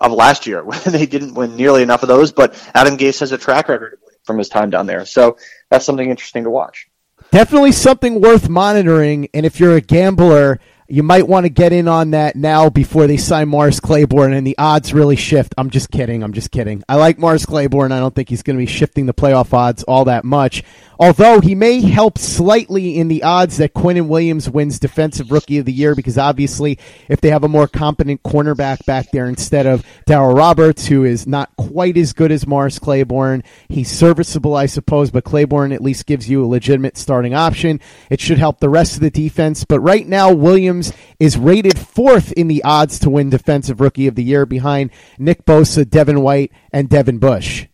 of 0.00 0.12
last 0.12 0.46
year 0.46 0.62
when 0.64 0.80
they 0.86 1.06
didn't 1.06 1.34
win 1.34 1.56
nearly 1.56 1.82
enough 1.82 2.02
of 2.02 2.08
those. 2.08 2.32
But 2.32 2.54
Adam 2.74 2.96
Gase 2.98 3.20
has 3.20 3.32
a 3.32 3.38
track 3.38 3.68
record 3.68 3.98
from 4.24 4.38
his 4.38 4.48
time 4.48 4.70
down 4.70 4.86
there, 4.86 5.06
so 5.06 5.38
that's 5.70 5.86
something 5.86 6.08
interesting 6.08 6.44
to 6.44 6.50
watch. 6.50 6.86
Definitely 7.30 7.72
something 7.72 8.20
worth 8.20 8.50
monitoring. 8.50 9.28
And 9.32 9.46
if 9.46 9.58
you're 9.58 9.76
a 9.76 9.80
gambler, 9.80 10.60
you 10.92 11.02
might 11.02 11.26
want 11.26 11.46
to 11.46 11.48
get 11.48 11.72
in 11.72 11.88
on 11.88 12.10
that 12.10 12.36
now 12.36 12.68
before 12.68 13.06
they 13.06 13.16
sign 13.16 13.48
Morris 13.48 13.80
Claiborne 13.80 14.34
and 14.34 14.46
the 14.46 14.58
odds 14.58 14.92
really 14.92 15.16
shift. 15.16 15.54
I'm 15.56 15.70
just 15.70 15.90
kidding. 15.90 16.22
I'm 16.22 16.34
just 16.34 16.50
kidding. 16.50 16.84
I 16.86 16.96
like 16.96 17.18
Morris 17.18 17.46
Claiborne. 17.46 17.92
I 17.92 17.98
don't 17.98 18.14
think 18.14 18.28
he's 18.28 18.42
going 18.42 18.58
to 18.58 18.62
be 18.62 18.70
shifting 18.70 19.06
the 19.06 19.14
playoff 19.14 19.54
odds 19.54 19.84
all 19.84 20.04
that 20.04 20.22
much. 20.22 20.62
Although 21.02 21.40
he 21.40 21.56
may 21.56 21.80
help 21.80 22.16
slightly 22.18 22.98
in 22.98 23.08
the 23.08 23.22
odds 23.24 23.56
that 23.56 23.74
Quinnen 23.74 24.06
Williams 24.06 24.48
wins 24.48 24.78
Defensive 24.78 25.32
Rookie 25.32 25.58
of 25.58 25.64
the 25.64 25.72
Year 25.72 25.96
because 25.96 26.18
obviously 26.18 26.78
if 27.08 27.20
they 27.20 27.30
have 27.30 27.42
a 27.42 27.48
more 27.48 27.66
competent 27.66 28.22
cornerback 28.22 28.84
back 28.84 29.10
there 29.10 29.26
instead 29.26 29.66
of 29.66 29.84
Darryl 30.06 30.36
Roberts, 30.36 30.86
who 30.86 31.04
is 31.04 31.26
not 31.26 31.56
quite 31.56 31.96
as 31.96 32.12
good 32.12 32.30
as 32.30 32.46
Morris 32.46 32.78
Claiborne, 32.78 33.42
he's 33.68 33.90
serviceable, 33.90 34.54
I 34.54 34.66
suppose, 34.66 35.10
but 35.10 35.24
Claiborne 35.24 35.72
at 35.72 35.80
least 35.80 36.06
gives 36.06 36.28
you 36.28 36.44
a 36.44 36.46
legitimate 36.46 36.96
starting 36.96 37.34
option. 37.34 37.80
It 38.10 38.20
should 38.20 38.38
help 38.38 38.60
the 38.60 38.68
rest 38.68 38.94
of 38.94 39.00
the 39.00 39.10
defense. 39.10 39.64
But 39.64 39.80
right 39.80 40.06
now, 40.06 40.32
Williams 40.32 40.81
is 41.20 41.36
rated 41.36 41.78
fourth 41.78 42.32
in 42.32 42.48
the 42.48 42.64
odds 42.64 42.98
to 43.00 43.10
win 43.10 43.30
Defensive 43.30 43.80
Rookie 43.80 44.06
of 44.06 44.14
the 44.14 44.24
Year 44.24 44.46
behind 44.46 44.90
Nick 45.18 45.44
Bosa, 45.44 45.88
Devin 45.88 46.22
White, 46.22 46.50
and 46.72 46.88
Devin 46.88 47.18
Bush. 47.18 47.66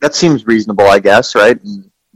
That 0.00 0.14
seems 0.14 0.46
reasonable, 0.46 0.86
I 0.86 0.98
guess, 0.98 1.34
right? 1.34 1.58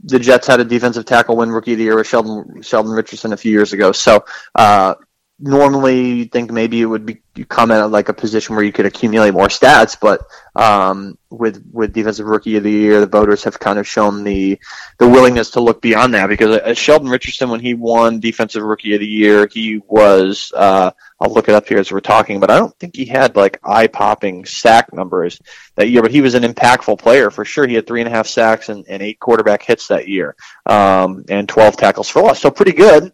the 0.05 0.19
Jets 0.19 0.45
had 0.45 0.59
a 0.59 0.63
defensive 0.63 1.05
tackle 1.05 1.35
win 1.35 1.49
rookie 1.49 1.73
of 1.73 1.79
the 1.79 1.85
year 1.85 1.95
with 1.95 2.07
Sheldon 2.07 2.61
Sheldon 2.61 2.91
Richardson 2.91 3.33
a 3.33 3.37
few 3.37 3.51
years 3.51 3.73
ago. 3.73 3.91
So 3.91 4.23
uh, 4.53 4.95
normally 5.39 6.11
you'd 6.11 6.31
think 6.31 6.51
maybe 6.51 6.81
it 6.81 6.85
would 6.85 7.05
be 7.05 7.21
you 7.35 7.45
come 7.45 7.69
at 7.71 7.91
like 7.91 8.07
a 8.07 8.13
position 8.13 8.55
where 8.55 8.63
you 8.63 8.71
could 8.71 8.85
accumulate 8.85 9.31
more 9.31 9.47
stats, 9.47 9.97
but 9.99 10.21
um, 10.55 11.17
with 11.29 11.65
with 11.73 11.91
defensive 11.91 12.25
rookie 12.25 12.55
of 12.55 12.63
the 12.63 12.71
year, 12.71 13.01
the 13.01 13.07
voters 13.07 13.43
have 13.43 13.59
kind 13.59 13.77
of 13.77 13.85
shown 13.85 14.23
the 14.23 14.57
the 14.99 15.07
willingness 15.07 15.51
to 15.51 15.59
look 15.59 15.81
beyond 15.81 16.13
that 16.13 16.27
because 16.27 16.55
uh, 16.55 16.73
Sheldon 16.73 17.09
Richardson, 17.09 17.49
when 17.49 17.59
he 17.59 17.73
won 17.73 18.21
defensive 18.21 18.63
rookie 18.63 18.93
of 18.93 19.01
the 19.01 19.07
year, 19.07 19.49
he 19.51 19.81
was 19.87 20.53
uh, 20.55 20.91
I'll 21.19 21.33
look 21.33 21.49
it 21.49 21.55
up 21.55 21.67
here 21.67 21.79
as 21.79 21.91
we're 21.91 21.99
talking, 21.99 22.39
but 22.39 22.49
I 22.49 22.57
don't 22.57 22.77
think 22.79 22.95
he 22.95 23.05
had 23.05 23.35
like 23.35 23.59
eye 23.65 23.87
popping 23.87 24.45
sack 24.45 24.93
numbers 24.93 25.41
that 25.75 25.89
year, 25.89 26.01
but 26.01 26.11
he 26.11 26.21
was 26.21 26.35
an 26.35 26.43
impactful 26.43 26.99
player 26.99 27.29
for 27.29 27.43
sure. 27.43 27.67
He 27.67 27.75
had 27.75 27.85
three 27.85 27.99
and 27.99 28.07
a 28.07 28.11
half 28.11 28.27
sacks 28.27 28.69
and, 28.69 28.85
and 28.87 29.03
eight 29.03 29.19
quarterback 29.19 29.61
hits 29.61 29.89
that 29.89 30.07
year, 30.07 30.37
um, 30.65 31.25
and 31.27 31.49
twelve 31.49 31.75
tackles 31.75 32.07
for 32.07 32.21
loss, 32.21 32.39
so 32.39 32.49
pretty 32.49 32.73
good 32.73 33.11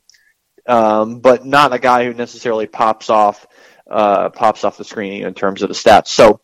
um, 0.71 1.19
but 1.19 1.45
not 1.45 1.73
a 1.73 1.79
guy 1.79 2.05
who 2.05 2.13
necessarily 2.13 2.65
pops 2.65 3.09
off 3.09 3.45
uh, 3.89 4.29
pops 4.29 4.63
off 4.63 4.77
the 4.77 4.85
screen 4.85 5.25
in 5.25 5.33
terms 5.33 5.61
of 5.61 5.67
the 5.67 5.75
stats. 5.75 6.07
So 6.07 6.39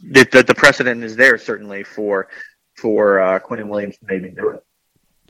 the, 0.00 0.24
the, 0.30 0.42
the 0.44 0.54
precedent 0.54 1.02
is 1.02 1.16
there 1.16 1.38
certainly 1.38 1.82
for 1.82 2.28
for 2.76 3.20
uh, 3.20 3.40
Quinnen 3.40 3.68
Williams 3.68 3.96
maybe 4.00 4.30
do 4.30 4.50
it. 4.50 4.64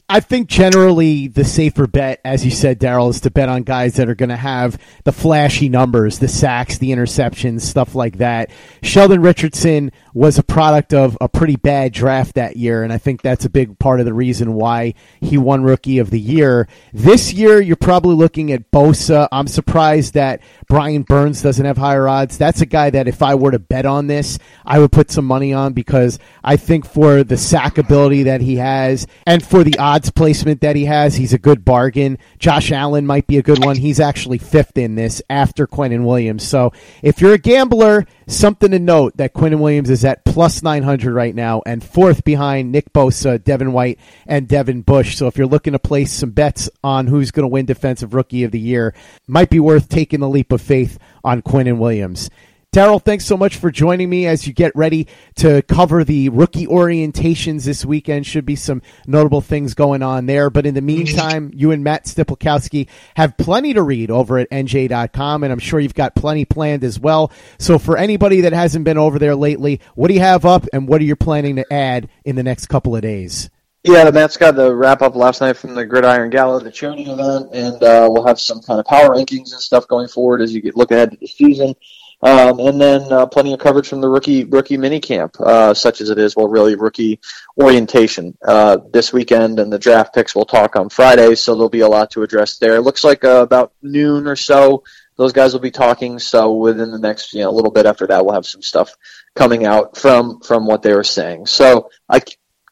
I 0.06 0.20
think 0.20 0.48
generally 0.48 1.28
the 1.28 1.46
safer 1.46 1.86
bet, 1.86 2.20
as 2.26 2.44
you 2.44 2.50
said, 2.50 2.78
Darryl, 2.78 3.08
is 3.08 3.20
to 3.22 3.30
bet 3.30 3.48
on 3.48 3.62
guys 3.62 3.94
that 3.94 4.06
are 4.06 4.14
going 4.14 4.28
to 4.28 4.36
have 4.36 4.78
the 5.04 5.12
flashy 5.12 5.70
numbers, 5.70 6.18
the 6.18 6.28
sacks, 6.28 6.76
the 6.76 6.90
interceptions, 6.90 7.62
stuff 7.62 7.94
like 7.94 8.18
that. 8.18 8.50
Sheldon 8.82 9.22
Richardson 9.22 9.92
was 10.12 10.38
a 10.38 10.42
product 10.42 10.92
of 10.92 11.16
a 11.22 11.28
pretty 11.28 11.56
bad 11.56 11.94
draft 11.94 12.34
that 12.34 12.58
year, 12.58 12.82
and 12.82 12.92
I 12.92 12.98
think 12.98 13.22
that's 13.22 13.46
a 13.46 13.50
big 13.50 13.78
part 13.78 13.98
of 13.98 14.04
the 14.04 14.12
reason 14.12 14.52
why 14.52 14.92
he 15.22 15.38
won 15.38 15.62
Rookie 15.62 15.98
of 15.98 16.10
the 16.10 16.20
Year. 16.20 16.68
This 16.92 17.32
year, 17.32 17.62
you're 17.62 17.74
probably 17.74 18.14
looking 18.14 18.52
at 18.52 18.70
Bosa. 18.70 19.26
I'm 19.32 19.48
surprised 19.48 20.12
that 20.14 20.42
Brian 20.68 21.02
Burns 21.02 21.40
doesn't 21.40 21.64
have 21.64 21.78
higher 21.78 22.06
odds. 22.06 22.36
That's 22.36 22.60
a 22.60 22.66
guy 22.66 22.90
that 22.90 23.08
if 23.08 23.22
I 23.22 23.36
were 23.36 23.52
to 23.52 23.58
bet 23.58 23.86
on 23.86 24.06
this, 24.06 24.38
I 24.66 24.80
would 24.80 24.92
put 24.92 25.10
some 25.10 25.24
money 25.24 25.54
on 25.54 25.72
because 25.72 26.18
I 26.44 26.56
think 26.56 26.84
for 26.84 27.24
the 27.24 27.38
sack 27.38 27.78
ability 27.78 28.24
that 28.24 28.42
he 28.42 28.56
has 28.56 29.06
and 29.26 29.42
for 29.42 29.64
the 29.64 29.78
odds 29.78 29.93
odds 29.94 30.10
placement 30.10 30.60
that 30.60 30.74
he 30.74 30.86
has, 30.86 31.14
he's 31.14 31.32
a 31.32 31.38
good 31.38 31.64
bargain. 31.64 32.18
Josh 32.40 32.72
Allen 32.72 33.06
might 33.06 33.28
be 33.28 33.38
a 33.38 33.42
good 33.42 33.64
one. 33.64 33.76
He's 33.76 34.00
actually 34.00 34.38
fifth 34.38 34.76
in 34.76 34.96
this 34.96 35.22
after 35.30 35.68
Quinnen 35.68 36.04
Williams. 36.04 36.42
So 36.42 36.72
if 37.00 37.20
you're 37.20 37.34
a 37.34 37.38
gambler, 37.38 38.04
something 38.26 38.72
to 38.72 38.80
note 38.80 39.16
that 39.18 39.34
Quinnen 39.34 39.60
Williams 39.60 39.90
is 39.90 40.04
at 40.04 40.24
plus 40.24 40.64
900 40.64 41.14
right 41.14 41.34
now 41.34 41.62
and 41.64 41.84
fourth 41.84 42.24
behind 42.24 42.72
Nick 42.72 42.92
Bosa, 42.92 43.42
Devin 43.42 43.72
White, 43.72 44.00
and 44.26 44.48
Devin 44.48 44.82
Bush. 44.82 45.16
So 45.16 45.28
if 45.28 45.38
you're 45.38 45.46
looking 45.46 45.74
to 45.74 45.78
place 45.78 46.12
some 46.12 46.30
bets 46.30 46.68
on 46.82 47.06
who's 47.06 47.30
going 47.30 47.44
to 47.44 47.52
win 47.52 47.66
Defensive 47.66 48.14
Rookie 48.14 48.42
of 48.42 48.50
the 48.50 48.58
Year, 48.58 48.94
might 49.28 49.50
be 49.50 49.60
worth 49.60 49.88
taking 49.88 50.18
the 50.18 50.28
leap 50.28 50.50
of 50.50 50.60
faith 50.60 50.98
on 51.22 51.40
Quinnen 51.40 51.78
Williams. 51.78 52.30
Darryl, 52.74 53.00
thanks 53.00 53.24
so 53.24 53.36
much 53.36 53.58
for 53.58 53.70
joining 53.70 54.10
me 54.10 54.26
as 54.26 54.48
you 54.48 54.52
get 54.52 54.74
ready 54.74 55.06
to 55.36 55.62
cover 55.62 56.02
the 56.02 56.28
rookie 56.30 56.66
orientations 56.66 57.64
this 57.64 57.84
weekend. 57.84 58.26
Should 58.26 58.44
be 58.44 58.56
some 58.56 58.82
notable 59.06 59.40
things 59.40 59.74
going 59.74 60.02
on 60.02 60.26
there. 60.26 60.50
But 60.50 60.66
in 60.66 60.74
the 60.74 60.80
meantime, 60.82 61.52
you 61.54 61.70
and 61.70 61.84
Matt 61.84 62.06
Stypulkoski 62.06 62.88
have 63.14 63.36
plenty 63.36 63.74
to 63.74 63.82
read 63.84 64.10
over 64.10 64.38
at 64.38 64.50
NJ.com, 64.50 65.44
and 65.44 65.52
I'm 65.52 65.60
sure 65.60 65.78
you've 65.78 65.94
got 65.94 66.16
plenty 66.16 66.44
planned 66.44 66.82
as 66.82 66.98
well. 66.98 67.30
So 67.60 67.78
for 67.78 67.96
anybody 67.96 68.40
that 68.40 68.52
hasn't 68.52 68.84
been 68.84 68.98
over 68.98 69.20
there 69.20 69.36
lately, 69.36 69.80
what 69.94 70.08
do 70.08 70.14
you 70.14 70.20
have 70.20 70.44
up, 70.44 70.66
and 70.72 70.88
what 70.88 71.00
are 71.00 71.04
you 71.04 71.14
planning 71.14 71.54
to 71.54 71.72
add 71.72 72.08
in 72.24 72.34
the 72.34 72.42
next 72.42 72.66
couple 72.66 72.96
of 72.96 73.02
days? 73.02 73.50
Yeah, 73.84 74.10
Matt's 74.10 74.38
got 74.38 74.56
the 74.56 74.74
wrap 74.74 75.02
up 75.02 75.14
last 75.14 75.42
night 75.42 75.58
from 75.58 75.74
the 75.74 75.84
Gridiron 75.84 76.30
Gala, 76.30 76.58
the 76.60 76.72
charity 76.72 77.04
event, 77.04 77.50
and 77.52 77.82
uh, 77.82 78.08
we'll 78.10 78.26
have 78.26 78.40
some 78.40 78.62
kind 78.62 78.80
of 78.80 78.86
power 78.86 79.10
rankings 79.10 79.52
and 79.52 79.60
stuff 79.60 79.86
going 79.86 80.08
forward 80.08 80.40
as 80.40 80.54
you 80.54 80.62
get 80.62 80.74
look 80.74 80.90
ahead 80.90 81.10
to 81.10 81.18
the 81.18 81.26
season. 81.26 81.76
Um, 82.24 82.58
and 82.58 82.80
then 82.80 83.12
uh, 83.12 83.26
plenty 83.26 83.52
of 83.52 83.60
coverage 83.60 83.86
from 83.86 84.00
the 84.00 84.08
rookie 84.08 84.44
rookie 84.44 84.78
minicamp, 84.78 85.38
uh, 85.40 85.74
such 85.74 86.00
as 86.00 86.08
it 86.08 86.18
is, 86.18 86.34
well, 86.34 86.48
really 86.48 86.74
rookie 86.74 87.20
orientation 87.60 88.34
uh, 88.42 88.78
this 88.92 89.12
weekend, 89.12 89.60
and 89.60 89.70
the 89.70 89.78
draft 89.78 90.14
picks 90.14 90.34
we'll 90.34 90.46
talk 90.46 90.74
on 90.74 90.88
Friday. 90.88 91.34
So 91.34 91.54
there'll 91.54 91.68
be 91.68 91.80
a 91.80 91.88
lot 91.88 92.10
to 92.12 92.22
address 92.22 92.56
there. 92.56 92.76
It 92.76 92.80
looks 92.80 93.04
like 93.04 93.24
uh, 93.24 93.42
about 93.42 93.74
noon 93.82 94.26
or 94.26 94.36
so, 94.36 94.84
those 95.16 95.34
guys 95.34 95.52
will 95.52 95.60
be 95.60 95.70
talking. 95.70 96.18
So 96.18 96.54
within 96.54 96.90
the 96.90 96.98
next, 96.98 97.34
you 97.34 97.42
know, 97.42 97.50
a 97.50 97.52
little 97.52 97.70
bit 97.70 97.84
after 97.84 98.06
that, 98.06 98.24
we'll 98.24 98.34
have 98.34 98.46
some 98.46 98.62
stuff 98.62 98.96
coming 99.34 99.66
out 99.66 99.98
from 99.98 100.40
from 100.40 100.66
what 100.66 100.82
they 100.82 100.94
were 100.94 101.04
saying. 101.04 101.44
So 101.44 101.90
I 102.08 102.22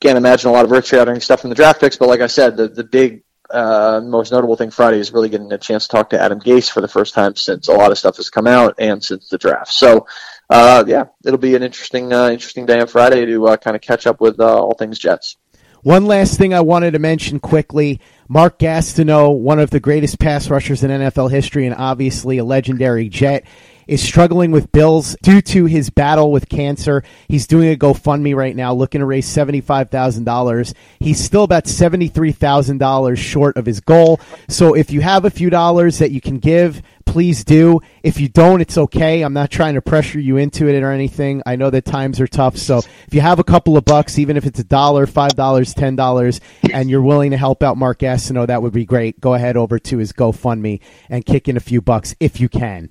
can't 0.00 0.16
imagine 0.16 0.48
a 0.48 0.52
lot 0.52 0.64
of 0.64 0.70
rich 0.70 0.86
shattering 0.86 1.20
stuff 1.20 1.42
from 1.42 1.50
the 1.50 1.56
draft 1.56 1.78
picks, 1.78 1.98
but 1.98 2.08
like 2.08 2.20
I 2.20 2.26
said, 2.26 2.56
the 2.56 2.68
the 2.68 2.84
big 2.84 3.22
uh, 3.52 4.00
most 4.02 4.32
notable 4.32 4.56
thing 4.56 4.70
Friday 4.70 4.98
is 4.98 5.12
really 5.12 5.28
getting 5.28 5.52
a 5.52 5.58
chance 5.58 5.86
to 5.86 5.96
talk 5.96 6.10
to 6.10 6.20
Adam 6.20 6.40
Gase 6.40 6.70
for 6.70 6.80
the 6.80 6.88
first 6.88 7.14
time 7.14 7.36
since 7.36 7.68
a 7.68 7.72
lot 7.72 7.90
of 7.90 7.98
stuff 7.98 8.16
has 8.16 8.30
come 8.30 8.46
out 8.46 8.74
and 8.78 9.02
since 9.02 9.28
the 9.28 9.38
draft. 9.38 9.72
So, 9.72 10.06
uh, 10.50 10.84
yeah, 10.86 11.04
it'll 11.24 11.38
be 11.38 11.54
an 11.54 11.62
interesting, 11.62 12.12
uh, 12.12 12.28
interesting 12.28 12.66
day 12.66 12.80
on 12.80 12.86
Friday 12.86 13.26
to 13.26 13.48
uh, 13.48 13.56
kind 13.56 13.76
of 13.76 13.82
catch 13.82 14.06
up 14.06 14.20
with 14.20 14.40
uh, 14.40 14.62
all 14.62 14.74
things 14.74 14.98
Jets. 14.98 15.36
One 15.82 16.06
last 16.06 16.38
thing 16.38 16.54
I 16.54 16.60
wanted 16.60 16.92
to 16.92 17.00
mention 17.00 17.40
quickly. 17.40 18.00
Mark 18.28 18.60
Gastineau, 18.60 19.36
one 19.36 19.58
of 19.58 19.70
the 19.70 19.80
greatest 19.80 20.20
pass 20.20 20.48
rushers 20.48 20.84
in 20.84 20.92
NFL 20.92 21.32
history 21.32 21.66
and 21.66 21.74
obviously 21.74 22.38
a 22.38 22.44
legendary 22.44 23.08
Jet, 23.08 23.44
is 23.88 24.00
struggling 24.00 24.52
with 24.52 24.70
bills 24.70 25.16
due 25.22 25.42
to 25.42 25.64
his 25.64 25.90
battle 25.90 26.30
with 26.30 26.48
cancer. 26.48 27.02
He's 27.26 27.48
doing 27.48 27.72
a 27.72 27.76
GoFundMe 27.76 28.32
right 28.36 28.54
now, 28.54 28.72
looking 28.72 29.00
to 29.00 29.06
raise 29.06 29.26
$75,000. 29.26 30.72
He's 31.00 31.18
still 31.18 31.42
about 31.42 31.64
$73,000 31.64 33.18
short 33.18 33.56
of 33.56 33.66
his 33.66 33.80
goal. 33.80 34.20
So 34.48 34.74
if 34.74 34.92
you 34.92 35.00
have 35.00 35.24
a 35.24 35.30
few 35.30 35.50
dollars 35.50 35.98
that 35.98 36.12
you 36.12 36.20
can 36.20 36.38
give, 36.38 36.80
please 37.12 37.44
do. 37.44 37.78
If 38.02 38.18
you 38.18 38.30
don't, 38.30 38.62
it's 38.62 38.78
okay. 38.78 39.20
I'm 39.20 39.34
not 39.34 39.50
trying 39.50 39.74
to 39.74 39.82
pressure 39.82 40.18
you 40.18 40.38
into 40.38 40.66
it 40.66 40.82
or 40.82 40.90
anything. 40.90 41.42
I 41.44 41.56
know 41.56 41.68
that 41.68 41.84
times 41.84 42.20
are 42.20 42.26
tough. 42.26 42.56
So 42.56 42.78
if 42.78 43.08
you 43.12 43.20
have 43.20 43.38
a 43.38 43.44
couple 43.44 43.76
of 43.76 43.84
bucks, 43.84 44.18
even 44.18 44.38
if 44.38 44.46
it's 44.46 44.60
a 44.60 44.64
dollar, 44.64 45.06
five 45.06 45.36
dollars, 45.36 45.74
ten 45.74 45.94
dollars, 45.94 46.40
and 46.72 46.88
you're 46.88 47.02
willing 47.02 47.32
to 47.32 47.36
help 47.36 47.62
out 47.62 47.76
Mark 47.76 47.98
Gastineau, 47.98 48.46
that 48.46 48.62
would 48.62 48.72
be 48.72 48.86
great. 48.86 49.20
Go 49.20 49.34
ahead 49.34 49.58
over 49.58 49.78
to 49.78 49.98
his 49.98 50.14
GoFundMe 50.14 50.80
and 51.10 51.26
kick 51.26 51.48
in 51.48 51.58
a 51.58 51.60
few 51.60 51.82
bucks 51.82 52.14
if 52.18 52.40
you 52.40 52.48
can. 52.48 52.88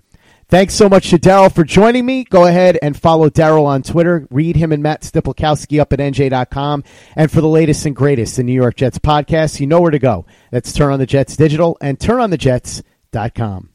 Thanks 0.49 0.75
so 0.75 0.87
much 0.87 1.09
to 1.09 1.17
Darryl 1.17 1.51
for 1.51 1.63
joining 1.63 2.05
me. 2.05 2.23
Go 2.23 2.45
ahead 2.45 2.77
and 2.83 2.95
follow 2.95 3.27
Darryl 3.27 3.65
on 3.65 3.81
Twitter. 3.81 4.27
Read 4.29 4.55
him 4.55 4.71
and 4.71 4.83
Matt 4.83 5.01
Stypulkoski 5.01 5.79
up 5.79 5.93
at 5.93 5.99
NJ.com. 5.99 6.83
And 7.15 7.31
for 7.31 7.41
the 7.41 7.47
latest 7.47 7.87
and 7.87 7.95
greatest 7.95 8.37
in 8.37 8.45
New 8.45 8.53
York 8.53 8.75
Jets 8.75 8.99
podcasts, 8.99 9.59
you 9.59 9.65
know 9.65 9.81
where 9.81 9.89
to 9.89 9.97
go. 9.97 10.27
That's 10.51 10.73
Turn 10.73 10.93
on 10.93 10.99
the 10.99 11.07
Jets 11.07 11.35
Digital 11.35 11.75
and 11.81 11.97
TurnOnTheJets.com. 11.97 13.70